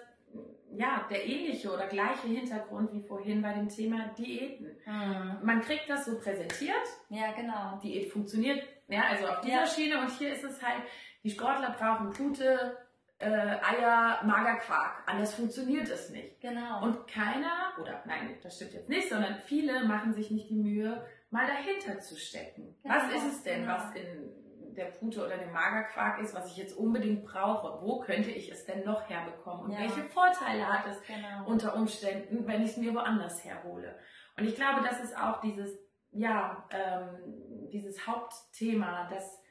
[0.71, 4.75] ja, der ähnliche oder gleiche Hintergrund wie vorhin bei dem Thema Diäten.
[4.86, 5.39] Mhm.
[5.43, 6.88] Man kriegt das so präsentiert.
[7.10, 7.79] Ja, genau.
[7.81, 9.67] Diät funktioniert, ja, also auf dieser ja.
[9.67, 10.81] Schiene und hier ist es halt,
[11.23, 12.77] die Sportler brauchen gute
[13.19, 15.04] äh, Eier, Magerquark.
[15.06, 16.41] Anders funktioniert es nicht.
[16.41, 16.84] Genau.
[16.84, 21.06] Und keiner, oder nein, das stimmt jetzt nicht, sondern viele machen sich nicht die Mühe,
[21.30, 22.75] mal dahinter zu stecken.
[22.84, 22.95] Genau.
[22.95, 23.73] Was ist es denn, genau.
[23.73, 27.82] was in der Pute oder dem Magerquark ist, was ich jetzt unbedingt brauche?
[27.82, 29.65] Wo könnte ich es denn noch herbekommen?
[29.65, 29.80] Und ja.
[29.80, 31.45] welche Vorteile hat es genau.
[31.45, 33.97] unter Umständen, wenn ich es mir woanders herhole?
[34.38, 35.80] Und ich glaube, das ist auch dieses,
[36.12, 39.41] ja, ähm, dieses Hauptthema, dass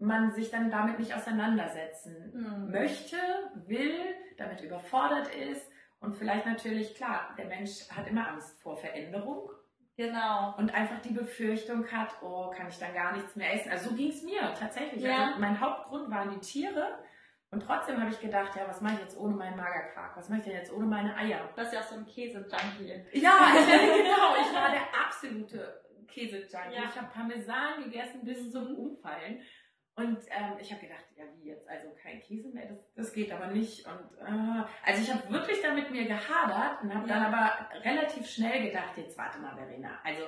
[0.00, 2.70] man sich dann damit nicht auseinandersetzen mhm.
[2.70, 3.16] möchte,
[3.66, 3.98] will,
[4.36, 9.50] damit überfordert ist und vielleicht natürlich, klar, der Mensch hat immer Angst vor Veränderung.
[9.96, 10.54] Genau.
[10.56, 13.70] Und einfach die Befürchtung hat, oh, kann ich dann gar nichts mehr essen.
[13.70, 15.02] Also so ging es mir tatsächlich.
[15.02, 15.26] Ja.
[15.26, 16.98] Also mein Hauptgrund waren die Tiere.
[17.50, 20.16] Und trotzdem habe ich gedacht, ja, was mache ich jetzt ohne meinen Magerquark?
[20.16, 21.50] Was mache ich denn jetzt ohne meine Eier?
[21.54, 23.20] Das ist ja auch so ein Käse-Junkie.
[23.20, 24.36] Ja, genau.
[24.40, 26.76] Ich war der absolute Käse-Junkie.
[26.76, 26.84] Ja.
[26.88, 29.42] Ich habe Parmesan gegessen bis zum Umfallen.
[30.00, 33.30] Und ähm, ich habe gedacht, ja wie jetzt, also kein Käse mehr, das, das geht
[33.30, 33.86] aber nicht.
[33.86, 37.14] Und äh, also ich habe wirklich damit mir gehadert und habe ja.
[37.14, 40.00] dann aber relativ schnell gedacht, jetzt warte mal, Verena.
[40.02, 40.22] Also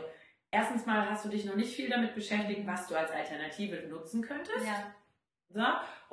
[0.50, 4.20] erstens mal hast du dich noch nicht viel damit beschäftigt, was du als Alternative nutzen
[4.20, 4.66] könntest.
[4.66, 4.94] Ja.
[5.48, 5.64] So.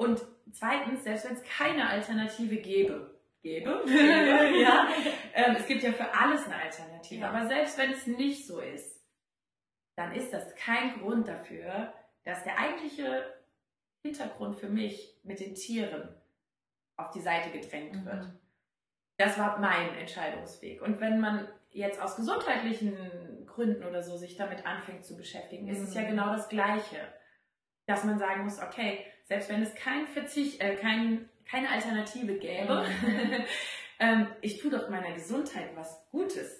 [0.05, 0.21] Und
[0.53, 3.83] zweitens, selbst wenn es keine Alternative gäbe, gäbe.
[4.61, 4.87] ja.
[5.33, 7.21] Ähm, es gibt ja für alles eine Alternative.
[7.21, 7.29] Ja.
[7.29, 9.03] Aber selbst wenn es nicht so ist,
[9.97, 11.93] dann ist das kein Grund dafür,
[12.23, 13.38] dass der eigentliche
[14.01, 16.09] Hintergrund für mich mit den Tieren
[16.95, 18.05] auf die Seite gedrängt mhm.
[18.05, 18.27] wird.
[19.17, 20.81] Das war mein Entscheidungsweg.
[20.81, 25.71] Und wenn man jetzt aus gesundheitlichen Gründen oder so sich damit anfängt zu beschäftigen, mhm.
[25.71, 26.07] ist es ja mhm.
[26.07, 26.97] genau das Gleiche.
[27.85, 32.85] Dass man sagen muss, okay, selbst wenn es kein Verzicht, äh, kein, keine Alternative gäbe,
[33.01, 33.45] mhm.
[33.99, 36.58] ähm, ich tue doch meiner Gesundheit was Gutes.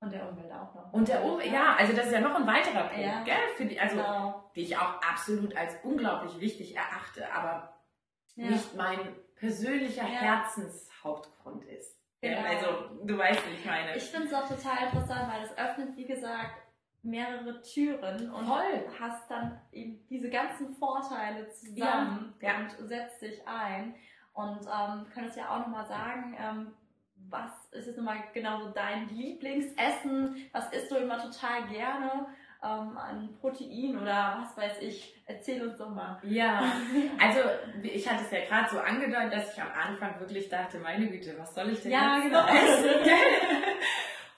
[0.00, 0.92] Und der Umwelt auch noch.
[0.92, 3.24] Und der Umwelt, ja, also das ist ja noch ein weiterer Punkt, ja.
[3.24, 3.68] gell?
[3.68, 4.50] Die, also, genau.
[4.54, 7.80] die ich auch absolut als unglaublich wichtig erachte, aber
[8.36, 8.50] ja.
[8.50, 8.98] nicht mein
[9.34, 10.20] persönlicher ja.
[10.20, 11.98] Herzenshauptgrund ist.
[12.20, 12.42] Genau.
[12.42, 12.66] Also,
[13.04, 13.96] du weißt, wie ich meine.
[13.96, 16.62] Ich finde es auch total interessant, weil es öffnet, wie gesagt,
[17.02, 18.84] mehrere Türen und Voll.
[19.00, 23.94] hast dann eben diese ganzen Vorteile zusammen und setzt dich ein.
[24.32, 26.72] Und ähm, könntest ja auch nochmal sagen, ähm,
[27.30, 30.48] was ist jetzt nochmal genau so dein Lieblingsessen?
[30.52, 32.26] Was isst du immer total gerne?
[32.60, 35.14] Ähm, an Protein oder was weiß ich.
[35.26, 36.18] Erzähl uns doch mal.
[36.24, 36.60] Ja,
[37.20, 37.40] also
[37.82, 41.36] ich hatte es ja gerade so angedeutet, dass ich am Anfang wirklich dachte, meine Güte,
[41.38, 42.46] was soll ich denn ja, jetzt genau.
[42.46, 43.10] essen?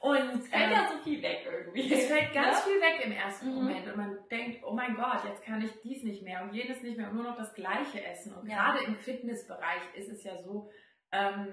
[0.00, 1.92] Und es fällt ähm, ja so viel weg irgendwie.
[1.92, 2.64] Es fällt ganz ja?
[2.64, 3.54] viel weg im ersten mhm.
[3.54, 6.82] Moment und man denkt, oh mein Gott, jetzt kann ich dies nicht mehr und jenes
[6.82, 8.32] nicht mehr und nur noch das Gleiche essen.
[8.32, 8.72] Und ja.
[8.72, 10.70] gerade im Fitnessbereich ist es ja so,
[11.12, 11.52] ähm,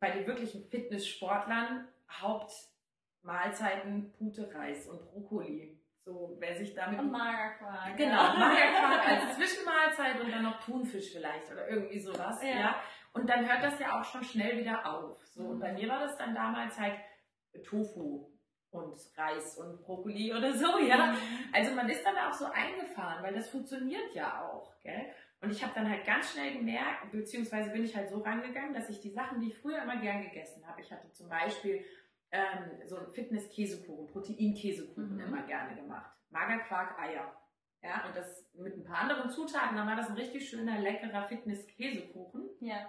[0.00, 5.78] bei den wirklichen Fitnesssportlern Hauptmahlzeiten Pute, Reis und Brokkoli.
[6.04, 6.98] So, wer sich damit.
[6.98, 7.96] Und Magerquark.
[7.96, 12.42] Genau, Magerquark als Zwischenmahlzeit und dann noch Thunfisch vielleicht oder irgendwie sowas.
[12.42, 12.48] Ja.
[12.48, 12.76] ja.
[13.12, 15.22] Und dann hört das ja auch schon schnell wieder auf.
[15.26, 16.94] So, und bei mir war das dann damals halt
[17.64, 18.30] Tofu
[18.70, 21.12] und Reis und Brokkoli oder so, ja.
[21.12, 21.18] Mhm.
[21.52, 25.06] Also man ist dann auch so eingefahren, weil das funktioniert ja auch, gell?
[25.40, 28.90] Und ich habe dann halt ganz schnell gemerkt, beziehungsweise bin ich halt so rangegangen, dass
[28.90, 31.84] ich die Sachen, die ich früher immer gern gegessen habe, ich hatte zum Beispiel
[32.32, 35.20] ähm, so einen Fitness-Käsekuchen, Protein-Käsekuchen mhm.
[35.20, 36.10] immer gerne gemacht.
[36.30, 37.34] Magerquark, Eier.
[37.82, 41.28] Ja, und das mit ein paar anderen Zutaten, dann war das ein richtig schöner, leckerer
[41.28, 42.48] Fitness-Käsekuchen.
[42.60, 42.86] Ja.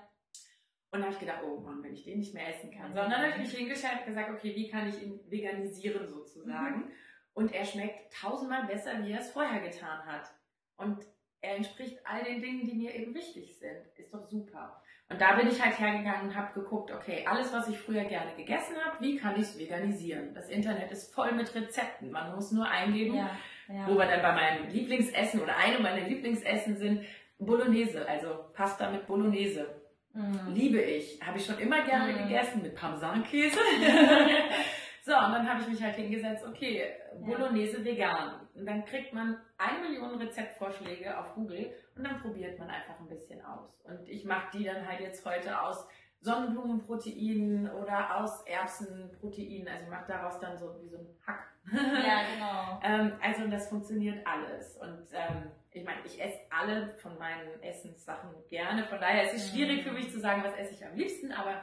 [0.91, 2.93] Und dann habe ich gedacht, oh Mann, wenn ich den nicht mehr essen kann.
[2.95, 6.77] Sondern habe ich mich hingestellt und gesagt, okay, wie kann ich ihn veganisieren sozusagen?
[6.77, 6.91] Mhm.
[7.33, 10.33] Und er schmeckt tausendmal besser, wie er es vorher getan hat.
[10.77, 11.05] Und
[11.41, 13.77] er entspricht all den Dingen, die mir eben wichtig sind.
[13.97, 14.81] Ist doch super.
[15.09, 18.35] Und da bin ich halt hergegangen und habe geguckt, okay, alles, was ich früher gerne
[18.35, 20.35] gegessen habe, wie kann ich es veganisieren?
[20.35, 22.11] Das Internet ist voll mit Rezepten.
[22.11, 23.31] Man muss nur eingeben, ja,
[23.67, 23.87] ja.
[23.87, 27.05] wo wir dann bei meinem Lieblingsessen oder einem meiner Lieblingsessen sind,
[27.39, 29.81] Bolognese, also Pasta mit Bolognese.
[30.13, 30.53] Mm.
[30.53, 31.19] Liebe ich.
[31.25, 32.17] Habe ich schon immer gerne mm.
[32.27, 33.59] gegessen mit Parmesankäse.
[35.09, 36.83] So, und dann habe ich mich halt hingesetzt, okay,
[37.25, 38.47] Bolognese vegan.
[38.53, 43.07] Und dann kriegt man eine Million Rezeptvorschläge auf Google und dann probiert man einfach ein
[43.07, 43.81] bisschen aus.
[43.85, 45.87] Und ich mache die dann halt jetzt heute aus
[46.21, 49.67] Sonnenblumenproteinen oder aus Erbsenproteinen.
[49.67, 51.55] Also ich mache daraus dann so wie so ein Hack.
[51.73, 52.79] Ja, genau.
[52.83, 54.77] ähm, also das funktioniert alles.
[54.77, 58.85] Und ähm, ich meine, ich esse alle von meinen Essenssachen gerne.
[58.85, 61.61] Von daher ist es schwierig für mich zu sagen, was esse ich am liebsten, aber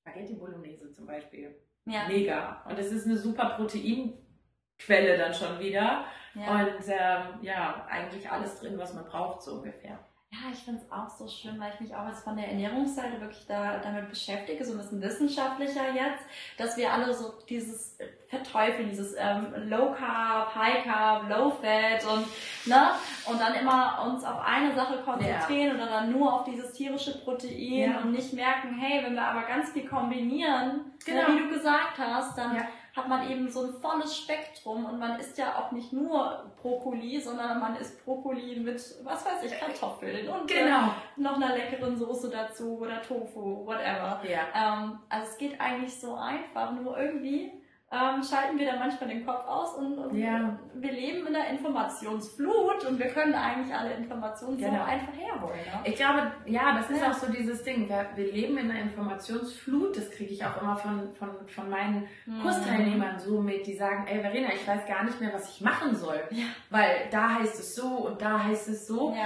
[0.00, 1.56] Spaghetti Bolognese zum Beispiel
[1.88, 2.06] ja.
[2.08, 2.62] Mega.
[2.68, 6.04] Und es ist eine super Proteinquelle dann schon wieder.
[6.34, 6.50] Ja.
[6.52, 9.98] Und ähm, ja, eigentlich alles drin, was man braucht, so ungefähr.
[10.40, 13.20] Ja, ich finde es auch so schön, weil ich mich auch jetzt von der Ernährungsseite
[13.20, 16.22] wirklich da, damit beschäftige, so ein bisschen wissenschaftlicher jetzt,
[16.56, 17.98] dass wir alle so dieses
[18.28, 22.26] Verteufeln, dieses ähm, Low Carb, High Carb, Low Fat und
[22.66, 22.90] ne
[23.26, 25.82] und dann immer uns auf eine Sache konzentrieren ja.
[25.82, 27.98] oder dann nur auf dieses tierische Protein ja.
[27.98, 31.28] und nicht merken, hey, wenn wir aber ganz viel kombinieren, ne, genau.
[31.28, 32.62] wie du gesagt hast, dann ja
[32.98, 37.20] hat man eben so ein volles Spektrum und man isst ja auch nicht nur Brokkoli,
[37.20, 40.92] sondern man isst Brokkoli mit, was weiß ich, Kartoffeln und genau.
[41.16, 44.20] noch einer leckeren Soße dazu oder Tofu, whatever.
[44.24, 44.40] Ja.
[44.54, 47.52] Ähm, also es geht eigentlich so einfach, nur irgendwie
[47.90, 50.58] ähm, schalten wir dann manchmal den Kopf aus und, und ja.
[50.74, 54.72] wir leben in der Informationsflut und wir können eigentlich alle Informationen genau.
[54.72, 55.58] so einfach herholen.
[55.58, 55.80] Ne?
[55.84, 57.10] Ich glaube, ja, das ist ja.
[57.10, 57.88] auch so dieses Ding.
[57.88, 62.06] Wir, wir leben in der Informationsflut, das kriege ich auch immer von, von, von meinen
[62.26, 62.42] mhm.
[62.42, 65.96] Kursteilnehmern so mit, die sagen, ey Verena, ich weiß gar nicht mehr, was ich machen
[65.96, 66.20] soll.
[66.30, 66.44] Ja.
[66.68, 69.16] Weil da heißt es so und da heißt es so.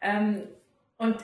[0.00, 0.42] Ähm,
[0.96, 1.16] und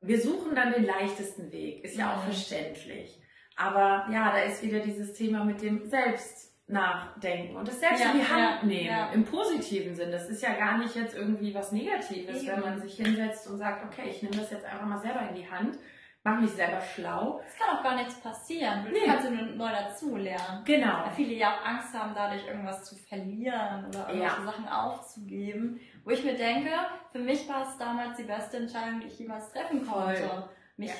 [0.00, 3.19] wir suchen dann den leichtesten Weg, ist ja auch verständlich.
[3.60, 8.18] Aber ja, da ist wieder dieses Thema mit dem Selbstnachdenken und das Selbst ja, in
[8.18, 8.86] die Hand ja, nehmen.
[8.86, 9.10] Ja.
[9.10, 10.10] Im positiven Sinn.
[10.10, 12.52] Das ist ja gar nicht jetzt irgendwie was Negatives, Eben.
[12.52, 15.34] wenn man sich hinsetzt und sagt, okay, ich nehme das jetzt einfach mal selber in
[15.34, 15.78] die Hand,
[16.24, 17.42] mache mich selber schlau.
[17.46, 18.86] Es kann auch gar nichts passieren.
[18.86, 19.00] Du nee.
[19.04, 20.64] kannst nur neu dazulernen.
[20.64, 21.04] Genau.
[21.04, 25.80] Weil viele ja auch Angst haben, dadurch irgendwas zu verlieren oder irgendwelche Sachen aufzugeben.
[26.04, 26.70] Wo ich mir denke,
[27.12, 30.22] für mich war es damals die beste Entscheidung, die ich jemals treffen konnte.
[30.22, 30.92] Voll mich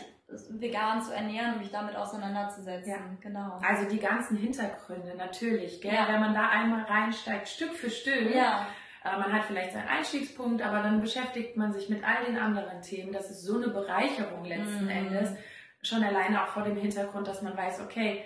[0.51, 2.91] vegan zu ernähren und mich damit auseinanderzusetzen.
[2.91, 2.99] Ja.
[3.21, 3.59] Genau.
[3.67, 5.93] Also die ganzen Hintergründe natürlich, gell?
[5.95, 6.09] Ja.
[6.09, 8.35] wenn man da einmal reinsteigt, Stück für Stück.
[8.35, 8.67] Ja,
[9.03, 12.83] Äh, Man hat vielleicht seinen Einstiegspunkt, aber dann beschäftigt man sich mit all den anderen
[12.83, 13.13] Themen.
[13.15, 14.91] Das ist so eine Bereicherung letzten Mhm.
[14.91, 15.35] Endes.
[15.83, 18.23] Schon alleine auch vor dem Hintergrund, dass man weiß, okay,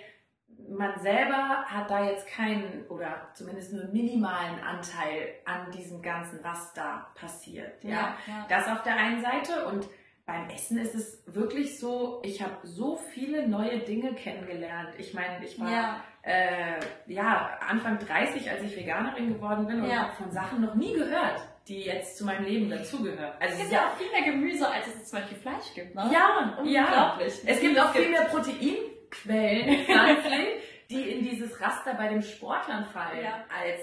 [0.67, 6.73] man selber hat da jetzt keinen oder zumindest nur minimalen Anteil an diesem Ganzen, was
[6.73, 7.81] da passiert.
[7.83, 8.45] Ja, ja, ja.
[8.49, 9.87] das auf der einen Seite und
[10.25, 14.89] beim Essen ist es wirklich so, ich habe so viele neue Dinge kennengelernt.
[14.97, 19.89] Ich meine, ich war Ja, äh, ja, Anfang 30, als ich Veganerin geworden bin und
[19.89, 20.03] Ja.
[20.07, 23.33] habe von Sachen noch nie gehört, die jetzt zu meinem Leben dazugehören.
[23.39, 26.09] Also es gibt ja auch viel mehr Gemüse, als es zum Beispiel Fleisch gibt, ne?
[26.11, 26.85] ja, ja.
[26.87, 27.33] Unglaublich.
[27.45, 29.85] Es gibt auch viel mehr Proteinquellen
[30.89, 33.43] die in dieses Raster bei den Sportlern fallen, Ja.
[33.49, 33.81] als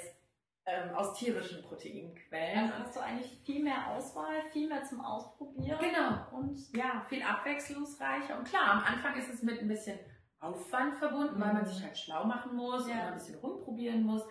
[0.66, 2.58] ähm, aus tierischen Proteinquellen.
[2.72, 5.78] Also hast du eigentlich viel mehr Auswahl, viel mehr zum Ausprobieren.
[5.80, 6.38] Genau.
[6.38, 8.38] Und Ja, viel abwechslungsreicher.
[8.38, 9.98] Und klar, am Anfang ist es mit ein bisschen
[10.40, 11.66] Aufwand verbunden, weil man Mhm.
[11.66, 12.94] sich halt schlau machen muss Ja.
[12.94, 14.22] und ein bisschen rumprobieren muss.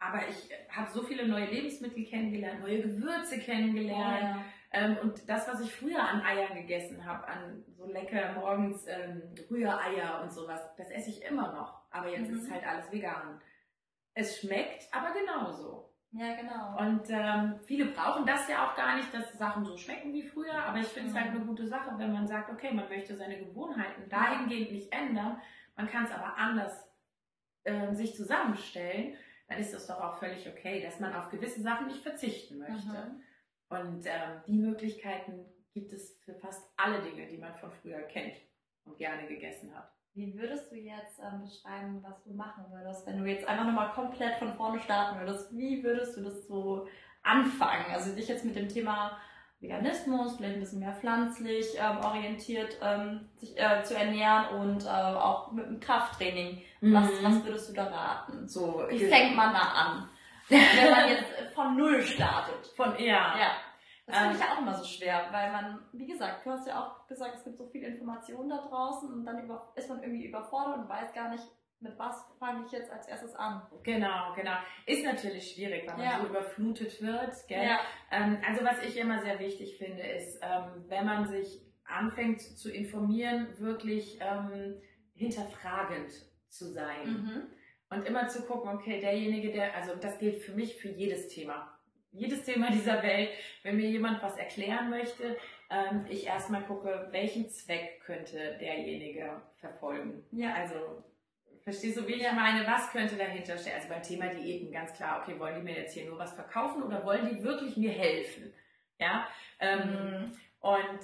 [0.00, 4.20] Aber ich habe so viele neue Lebensmittel kennengelernt, neue Gewürze kennengelernt.
[4.22, 4.44] ja.
[4.70, 9.22] Ähm, und das, was ich früher an Eiern gegessen habe, an so lecker morgens ähm,
[9.50, 11.80] Rühreier und sowas, das esse ich immer noch.
[11.90, 12.36] Aber jetzt Mhm.
[12.36, 13.40] ist es halt alles vegan.
[14.20, 15.92] Es schmeckt, aber genauso.
[16.12, 16.76] ja, genau.
[16.80, 20.54] Und ähm, viele brauchen das ja auch gar nicht, dass Sachen so schmecken wie früher.
[20.64, 21.18] Aber ich finde es Mhm.
[21.20, 25.40] halt eine gute Sache, wenn man sagt, okay, man möchte seine Gewohnheiten dahingehend nicht ändern.
[25.76, 26.72] Man kann es aber anders
[27.64, 29.14] ähm, sich zusammenstellen.
[29.48, 32.88] Dann ist das doch auch völlig okay, dass man auf gewisse Sachen nicht verzichten möchte.
[32.88, 33.22] Mhm.
[33.68, 38.34] Und ähm, die Möglichkeiten gibt es für fast alle Dinge, die man von früher kennt
[38.84, 39.92] und gerne gegessen hat.
[40.14, 43.92] Wie würdest du jetzt ähm, beschreiben, was du machen würdest, wenn du jetzt einfach nochmal
[43.92, 45.56] komplett von vorne starten würdest?
[45.56, 46.88] Wie würdest du das so
[47.22, 47.84] anfangen?
[47.92, 49.16] Also dich jetzt mit dem Thema
[49.60, 54.88] Veganismus, vielleicht ein bisschen mehr pflanzlich ähm, orientiert ähm, sich, äh, zu ernähren und äh,
[54.88, 56.62] auch mit dem Krafttraining.
[56.80, 57.24] Was, Mhm.
[57.24, 58.46] was würdest du da raten?
[58.48, 60.08] So, Wie fängt man da an?
[60.48, 62.66] wenn man jetzt von Null startet.
[62.76, 63.36] von ja.
[63.38, 63.50] Ja.
[64.08, 64.46] Das finde ich Ähm.
[64.48, 67.44] ja auch immer so schwer, weil man, wie gesagt, du hast ja auch gesagt, es
[67.44, 71.12] gibt so viel Informationen da draußen und dann über, ist man irgendwie überfordert und weiß
[71.12, 71.44] gar nicht,
[71.80, 73.62] mit was fange ich jetzt als erstes an.
[73.84, 74.56] Genau, genau.
[74.86, 76.20] Ist natürlich schwierig, wenn man Ja.
[76.20, 77.32] so überflutet wird.
[77.46, 77.62] Gell?
[77.64, 77.78] Ja.
[78.10, 82.70] Ähm, also was ich immer sehr wichtig finde, ist, ähm, wenn man sich anfängt zu
[82.72, 84.80] informieren, wirklich ähm,
[85.14, 86.10] hinterfragend
[86.48, 87.06] zu sein.
[87.06, 87.42] Mhm.
[87.90, 91.77] Und immer zu gucken, okay, derjenige, der, also das gilt für mich für jedes Thema.
[92.10, 93.30] Jedes Thema dieser Welt,
[93.62, 95.36] wenn mir jemand was erklären möchte,
[95.70, 100.24] ähm, ich erstmal gucke, welchen Zweck könnte derjenige verfolgen.
[100.32, 100.54] Ja.
[100.54, 101.04] Also,
[101.62, 102.66] verstehst du, wie ich meine?
[102.66, 103.74] Was könnte dahinter stehen?
[103.74, 106.82] Also beim Thema Diäten ganz klar, okay, wollen die mir jetzt hier nur was verkaufen
[106.82, 108.54] oder wollen die wirklich mir helfen?
[108.98, 109.28] Ja.
[109.60, 110.36] Ähm, Mhm.
[110.60, 111.00] und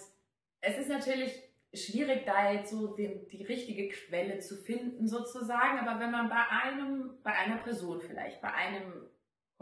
[0.61, 1.33] es ist natürlich
[1.75, 5.79] schwierig, da jetzt so den, die richtige Quelle zu finden, sozusagen.
[5.81, 8.93] Aber wenn man bei einem, bei einer Person vielleicht, bei einem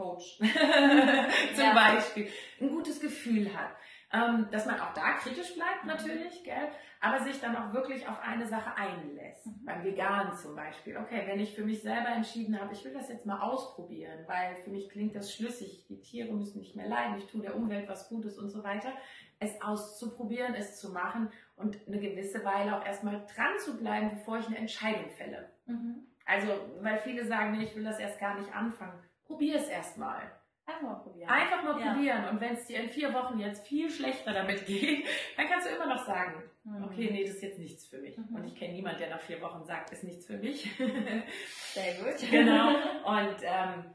[0.03, 0.37] Coach
[1.55, 1.73] zum Ja.
[1.73, 2.29] Beispiel,
[2.61, 3.69] ein gutes Gefühl hat,
[4.11, 5.89] ähm, dass man auch da kritisch bleibt Mhm.
[5.89, 6.67] natürlich, gell?
[7.01, 9.45] aber sich dann auch wirklich auf eine Sache einlässt.
[9.45, 9.65] Mhm.
[9.65, 10.95] Beim Veganen zum Beispiel.
[10.97, 14.55] Okay, wenn ich für mich selber entschieden habe, ich will das jetzt mal ausprobieren, weil
[14.63, 17.89] für mich klingt das schlüssig, die Tiere müssen nicht mehr leiden, ich tue der Umwelt
[17.89, 18.93] was Gutes und so weiter,
[19.39, 24.37] es auszuprobieren, es zu machen und eine gewisse Weile auch erstmal dran zu bleiben, bevor
[24.37, 25.49] ich eine Entscheidung fälle.
[25.65, 26.07] Mhm.
[26.25, 26.47] Also,
[26.81, 28.97] weil viele sagen, nee, ich will das erst gar nicht anfangen.
[29.33, 30.31] Probier es erstmal.
[30.65, 31.29] Einfach mal probieren.
[31.29, 31.91] Einfach mal Ja.
[31.93, 32.25] probieren.
[32.29, 35.75] Und wenn es dir in vier Wochen jetzt viel schlechter damit geht, dann kannst du
[35.75, 36.83] immer noch sagen, Mhm.
[36.85, 38.17] okay, nee, das ist jetzt nichts für mich.
[38.17, 38.35] Mhm.
[38.35, 40.71] Und ich kenne niemanden, der nach vier Wochen sagt, ist nichts für mich.
[41.73, 42.15] Sehr gut.
[42.31, 42.69] genau.
[43.05, 43.85] Und ähm,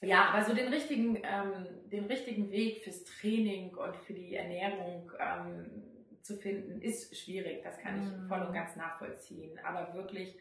[0.00, 5.12] ja, aber so den richtigen, ähm, den richtigen Weg fürs Training und für die Ernährung
[5.20, 5.84] ähm,
[6.22, 7.62] zu finden, ist schwierig.
[7.62, 8.26] Das kann ich Mhm.
[8.28, 9.56] voll und ganz nachvollziehen.
[9.64, 10.36] Aber wirklich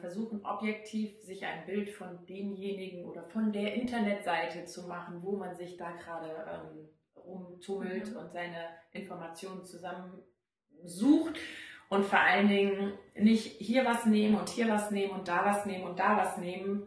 [0.00, 5.56] versuchen, objektiv sich ein Bild von demjenigen oder von der Internetseite zu machen, wo man
[5.56, 8.16] sich da gerade ähm, rumtummelt Mhm.
[8.16, 11.36] und seine Informationen zusammensucht
[11.88, 15.66] und vor allen Dingen nicht hier was nehmen und hier was nehmen und da was
[15.66, 16.86] nehmen und da was nehmen.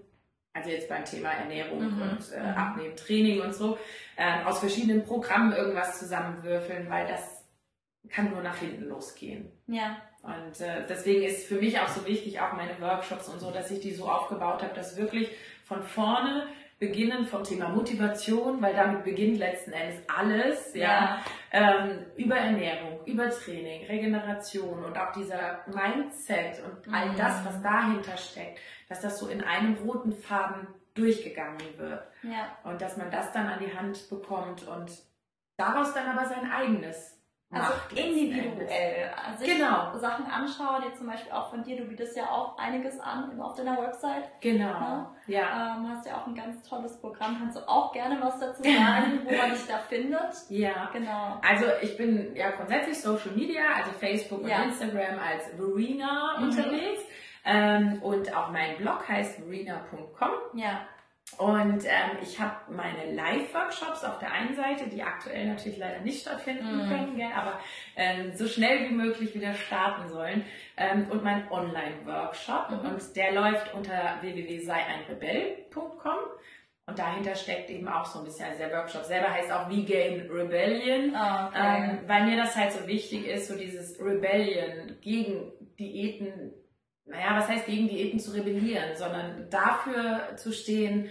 [0.54, 2.02] Also jetzt beim Thema Ernährung Mhm.
[2.02, 2.58] und äh, Mhm.
[2.58, 3.78] Abnehmen, Training und so,
[4.16, 7.46] äh, aus verschiedenen Programmen irgendwas zusammenwürfeln, weil das
[8.10, 9.52] kann nur nach hinten losgehen.
[9.68, 9.98] Ja.
[10.22, 13.72] Und äh, deswegen ist für mich auch so wichtig, auch meine Workshops und so, dass
[13.72, 15.30] ich die so aufgebaut habe, dass wirklich
[15.64, 16.48] von vorne
[16.78, 21.20] beginnen vom Thema Motivation, weil damit beginnt letzten Endes alles, ja,
[21.52, 27.18] ähm, über Ernährung, über Training, Regeneration und auch dieser Mindset und all Mhm.
[27.18, 32.58] das, was dahinter steckt, dass das so in einem roten Faden durchgegangen wird Ja.
[32.64, 34.92] und dass man das dann an die Hand bekommt und
[35.58, 37.19] daraus dann aber sein eigenes
[37.52, 39.10] Also individuell.
[39.26, 39.98] Also ich Genau.
[39.98, 43.56] Sachen anschaue, dir zum Beispiel auch von dir, du bietest ja auch einiges an auf
[43.56, 44.26] deiner Website.
[44.40, 44.68] Genau.
[44.70, 45.12] Ja.
[45.28, 45.76] Ja.
[45.78, 47.38] Ähm, hast ja auch ein ganz tolles Programm.
[47.40, 50.20] Kannst du auch gerne was dazu sagen, wo man dich da findet?
[50.50, 50.90] Ja.
[50.94, 51.40] Genau.
[51.48, 54.64] Also ich bin ja grundsätzlich Social Media, also Facebook und Ja.
[54.64, 56.44] Instagram als Verena Mhm.
[56.44, 57.02] unterwegs.
[57.46, 60.30] Ähm, und auch mein Blog heißt verena.com.
[60.54, 60.82] Ja.
[61.38, 66.22] Und ähm, ich habe meine Live-Workshops auf der einen Seite, die aktuell natürlich leider nicht
[66.22, 66.90] stattfinden Mhm.
[66.90, 67.60] können, gell, aber
[67.96, 70.44] ähm, so schnell wie möglich wieder starten sollen.
[70.76, 72.72] Ähm, und mein Online-Workshop.
[72.72, 72.90] Mhm.
[72.90, 76.18] Und der läuft unter www.seieinrebell.com.
[76.88, 80.28] Und dahinter steckt eben auch so ein bisschen, also der Workshop selber heißt auch Vegan
[80.32, 81.14] Rebellion.
[81.16, 81.60] Ah, Okay.
[81.92, 86.52] Ähm, weil mir das halt so wichtig ist, so dieses Rebellion gegen Diäten,
[87.10, 91.10] naja, was heißt gegen Diäten zu rebellieren, sondern dafür zu stehen,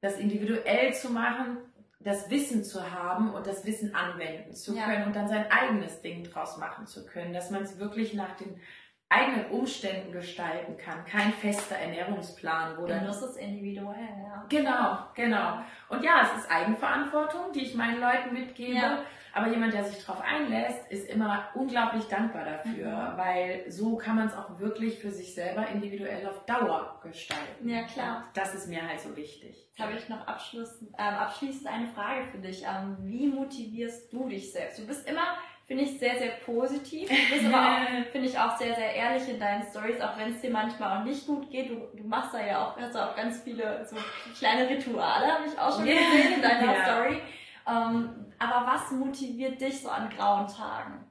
[0.00, 1.58] das individuell zu machen,
[2.00, 4.84] das Wissen zu haben und das Wissen anwenden zu Ja.
[4.84, 8.36] können und dann sein eigenes Ding draus machen zu können, dass man es wirklich nach
[8.36, 8.60] den
[9.08, 11.04] eigenen Umständen gestalten kann.
[11.04, 14.44] Kein fester Ernährungsplan, wo dann Genuss ist individuell, ja.
[14.48, 15.60] Genau, genau.
[15.88, 18.74] Und ja, es ist Eigenverantwortung, die ich meinen Leuten mitgebe.
[18.74, 19.02] Ja.
[19.36, 23.18] Aber jemand, der sich darauf einlässt, ist immer unglaublich dankbar dafür, Mhm.
[23.18, 27.68] weil so kann man es auch wirklich für sich selber individuell auf Dauer gestalten.
[27.68, 28.24] Ja, klar.
[28.28, 29.66] Und das ist mir halt so wichtig.
[29.68, 32.62] Jetzt habe ich noch abschließend, ähm, abschließend eine Frage für dich.
[32.64, 34.78] Ähm, wie motivierst du dich selbst?
[34.78, 37.06] Du bist immer, finde ich, sehr, sehr positiv.
[37.08, 40.32] Du bist aber auch, finde ich, auch sehr, sehr ehrlich in deinen Stories, auch wenn
[40.32, 41.68] es dir manchmal auch nicht gut geht.
[41.68, 43.96] Du, du machst da ja auch, hast auch ganz viele so
[44.38, 45.92] kleine Rituale, habe ich auch schon Ja.
[45.94, 46.84] gesehen in deiner Ja.
[46.86, 47.20] Story.
[47.66, 51.04] Ähm, aber was motiviert dich so an grauen Tagen?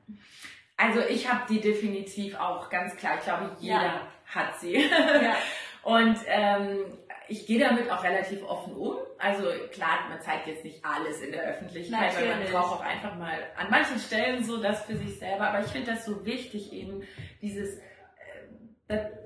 [0.77, 3.15] Also ich habe die definitiv auch ganz klar.
[3.17, 4.01] Ich glaube, jeder Ja.
[4.27, 4.75] hat sie.
[4.75, 5.35] Ja.
[5.83, 6.79] Und ähm,
[7.27, 8.95] ich gehe damit auch relativ offen um.
[9.19, 12.51] Also klar, man zeigt jetzt nicht alles in der Öffentlichkeit, weil man Natürlich.
[12.51, 15.49] braucht auch einfach mal an manchen Stellen so das für sich selber.
[15.49, 17.03] Aber ich finde das so wichtig, eben
[17.41, 17.79] dieses,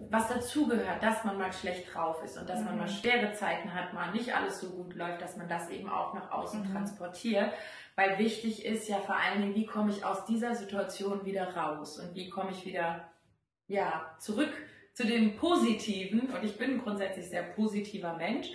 [0.10, 2.80] was dazugehört, dass man mal schlecht drauf ist und dass man Mhm.
[2.82, 6.14] mal schwere Zeiten hat, mal nicht alles so gut läuft, dass man das eben auch
[6.14, 6.72] nach außen Mhm.
[6.72, 7.52] transportiert.
[7.96, 12.00] Weil wichtig ist ja vor allen Dingen, wie komme ich aus dieser Situation wieder raus
[12.00, 13.10] und wie komme ich wieder
[13.68, 14.52] ja, zurück
[14.94, 16.22] zu dem Positiven.
[16.34, 18.48] Und ich bin grundsätzlich sehr positiver Mensch.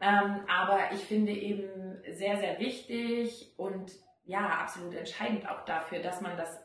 [0.00, 3.92] Ähm, aber ich finde eben sehr, sehr wichtig und
[4.24, 6.60] ja, absolut entscheidend auch dafür, dass man das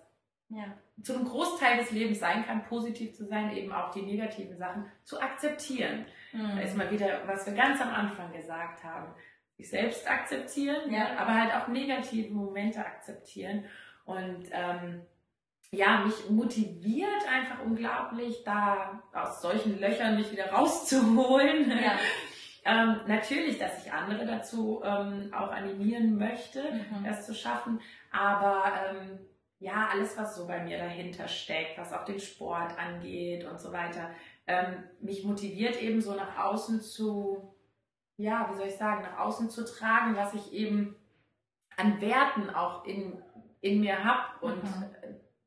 [0.49, 0.65] Ja.
[1.03, 4.85] Zu einem Großteil des Lebens sein kann, positiv zu sein, eben auch die negativen Sachen
[5.03, 6.05] zu akzeptieren.
[6.55, 9.13] Da ist mal wieder, was wir ganz am Anfang gesagt haben.
[9.57, 11.17] Sich selbst akzeptieren, ja.
[11.17, 13.65] aber halt auch negative Momente akzeptieren.
[14.05, 15.01] Und ähm,
[15.71, 21.69] ja, mich motiviert einfach unglaublich, da aus solchen Löchern mich wieder rauszuholen.
[21.71, 21.97] Ja.
[22.67, 27.03] Ähm, natürlich, dass ich andere dazu ähm, auch animieren möchte, Mhm.
[27.03, 27.79] das zu schaffen.
[28.11, 29.19] Aber ähm,
[29.65, 33.71] ja, alles, was so bei mir dahinter steckt, was auch den Sport angeht und so
[33.71, 34.11] weiter,
[34.45, 37.55] ähm, mich motiviert eben so nach außen zu,
[38.17, 40.95] ja, wie soll ich sagen, nach außen zu tragen, was ich eben
[41.77, 43.23] an Werten auch in,
[43.61, 44.85] in mir habe und Mhm.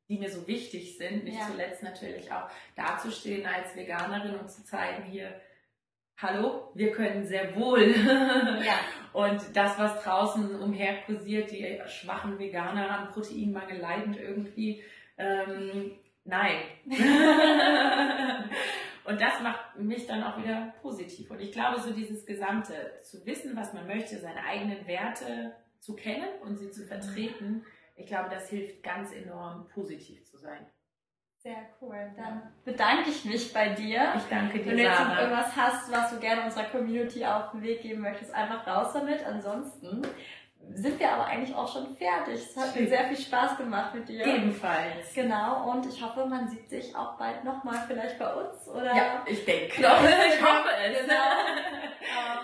[0.09, 1.23] die mir so wichtig sind.
[1.23, 1.47] Nicht Ja.
[1.47, 5.41] zuletzt natürlich auch dazustehen als Veganerin und zu zeigen hier,
[6.21, 7.95] hallo, wir können sehr wohl.
[8.65, 8.75] Ja.
[9.13, 14.83] Und das, was draußen umher kursiert, die schwachen Veganer an Proteinmangel leidend irgendwie,
[15.17, 15.93] ähm,
[16.25, 16.57] nein.
[19.05, 21.31] und das macht mich dann auch wieder positiv.
[21.31, 25.95] Und ich glaube, so dieses Gesamte, zu wissen, was man möchte, seine eigenen Werte zu
[25.97, 27.65] kennen und sie zu vertreten,
[27.97, 30.67] ich glaube, das hilft ganz enorm, positiv zu sein.
[31.49, 32.13] Sehr cool.
[32.15, 34.13] Dann bedanke ich mich bei dir.
[34.17, 37.53] Ich danke dir, Wenn du jetzt noch irgendwas hast, was du gerne unserer Community auf
[37.53, 39.25] den Weg geben möchtest, einfach raus damit.
[39.25, 40.03] Ansonsten
[40.75, 42.35] sind wir aber eigentlich auch schon fertig.
[42.35, 42.89] Es hat mir Schön.
[42.89, 44.27] sehr viel Spaß gemacht mit dir.
[44.27, 45.15] Ebenfalls.
[45.15, 49.25] Genau, und ich hoffe, man sieht sich auch bald nochmal vielleicht bei uns oder Ja,
[49.27, 49.81] ich denke.
[49.81, 51.01] Doch, ich hoffe es.
[51.01, 51.15] Genau.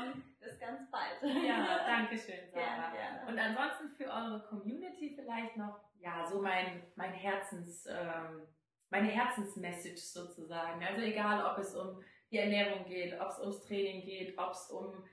[0.01, 1.31] ähm, bis ganz bald.
[1.47, 2.93] Ja, danke schön, Gerne, Sarah.
[2.93, 3.21] gerne.
[3.31, 8.47] Und ansonsten für eure Community vielleicht noch, ja, so mein, mein Herzens, ähm,
[8.91, 10.85] meine Herzensmessage sozusagen.
[10.85, 14.71] Also egal, ob es um die Ernährung geht, ob es ums Training geht, ob es
[14.71, 15.05] um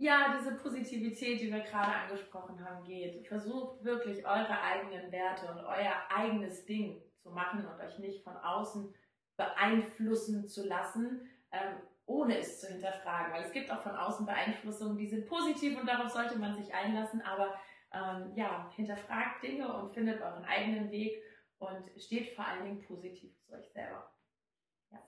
[0.00, 3.26] ja, diese Positivität, die wir gerade angesprochen haben, geht.
[3.26, 8.36] Versucht wirklich eure eigenen Werte und euer eigenes Ding zu machen und euch nicht von
[8.36, 8.94] außen
[9.36, 11.74] beeinflussen zu lassen, ähm,
[12.06, 13.32] ohne es zu hinterfragen.
[13.32, 16.72] Weil es gibt auch von außen Beeinflussungen, die sind positiv und darauf sollte man sich
[16.72, 17.54] einlassen, aber
[17.92, 21.20] ähm, ja, hinterfragt Dinge und findet euren eigenen Weg
[21.58, 24.10] und steht vor allen Dingen positiv zu euch selber.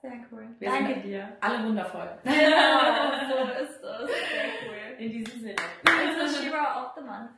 [0.01, 0.47] Sehr cool.
[0.59, 1.37] Wir Danke sind- dir.
[1.41, 2.19] Alle wundervoll.
[2.23, 3.81] Genau, so ist es.
[3.81, 4.95] Sehr cool.
[4.99, 5.55] In diesem Sinne.
[5.85, 7.31] Also Shira of the Month.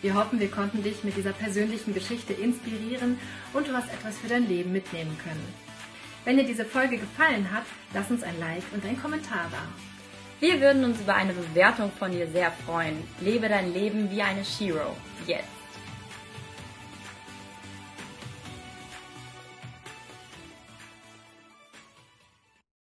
[0.00, 3.18] Wir hoffen, wir konnten dich mit dieser persönlichen Geschichte inspirieren
[3.52, 5.54] und du hast etwas für dein Leben mitnehmen können.
[6.24, 7.64] Wenn dir diese Folge gefallen hat,
[7.94, 9.62] lass uns ein Like und ein Kommentar da.
[10.42, 12.96] Wir würden uns über eine Bewertung von dir sehr freuen.
[13.20, 14.96] Lebe dein Leben wie eine Shiro.
[15.24, 15.61] Jetzt.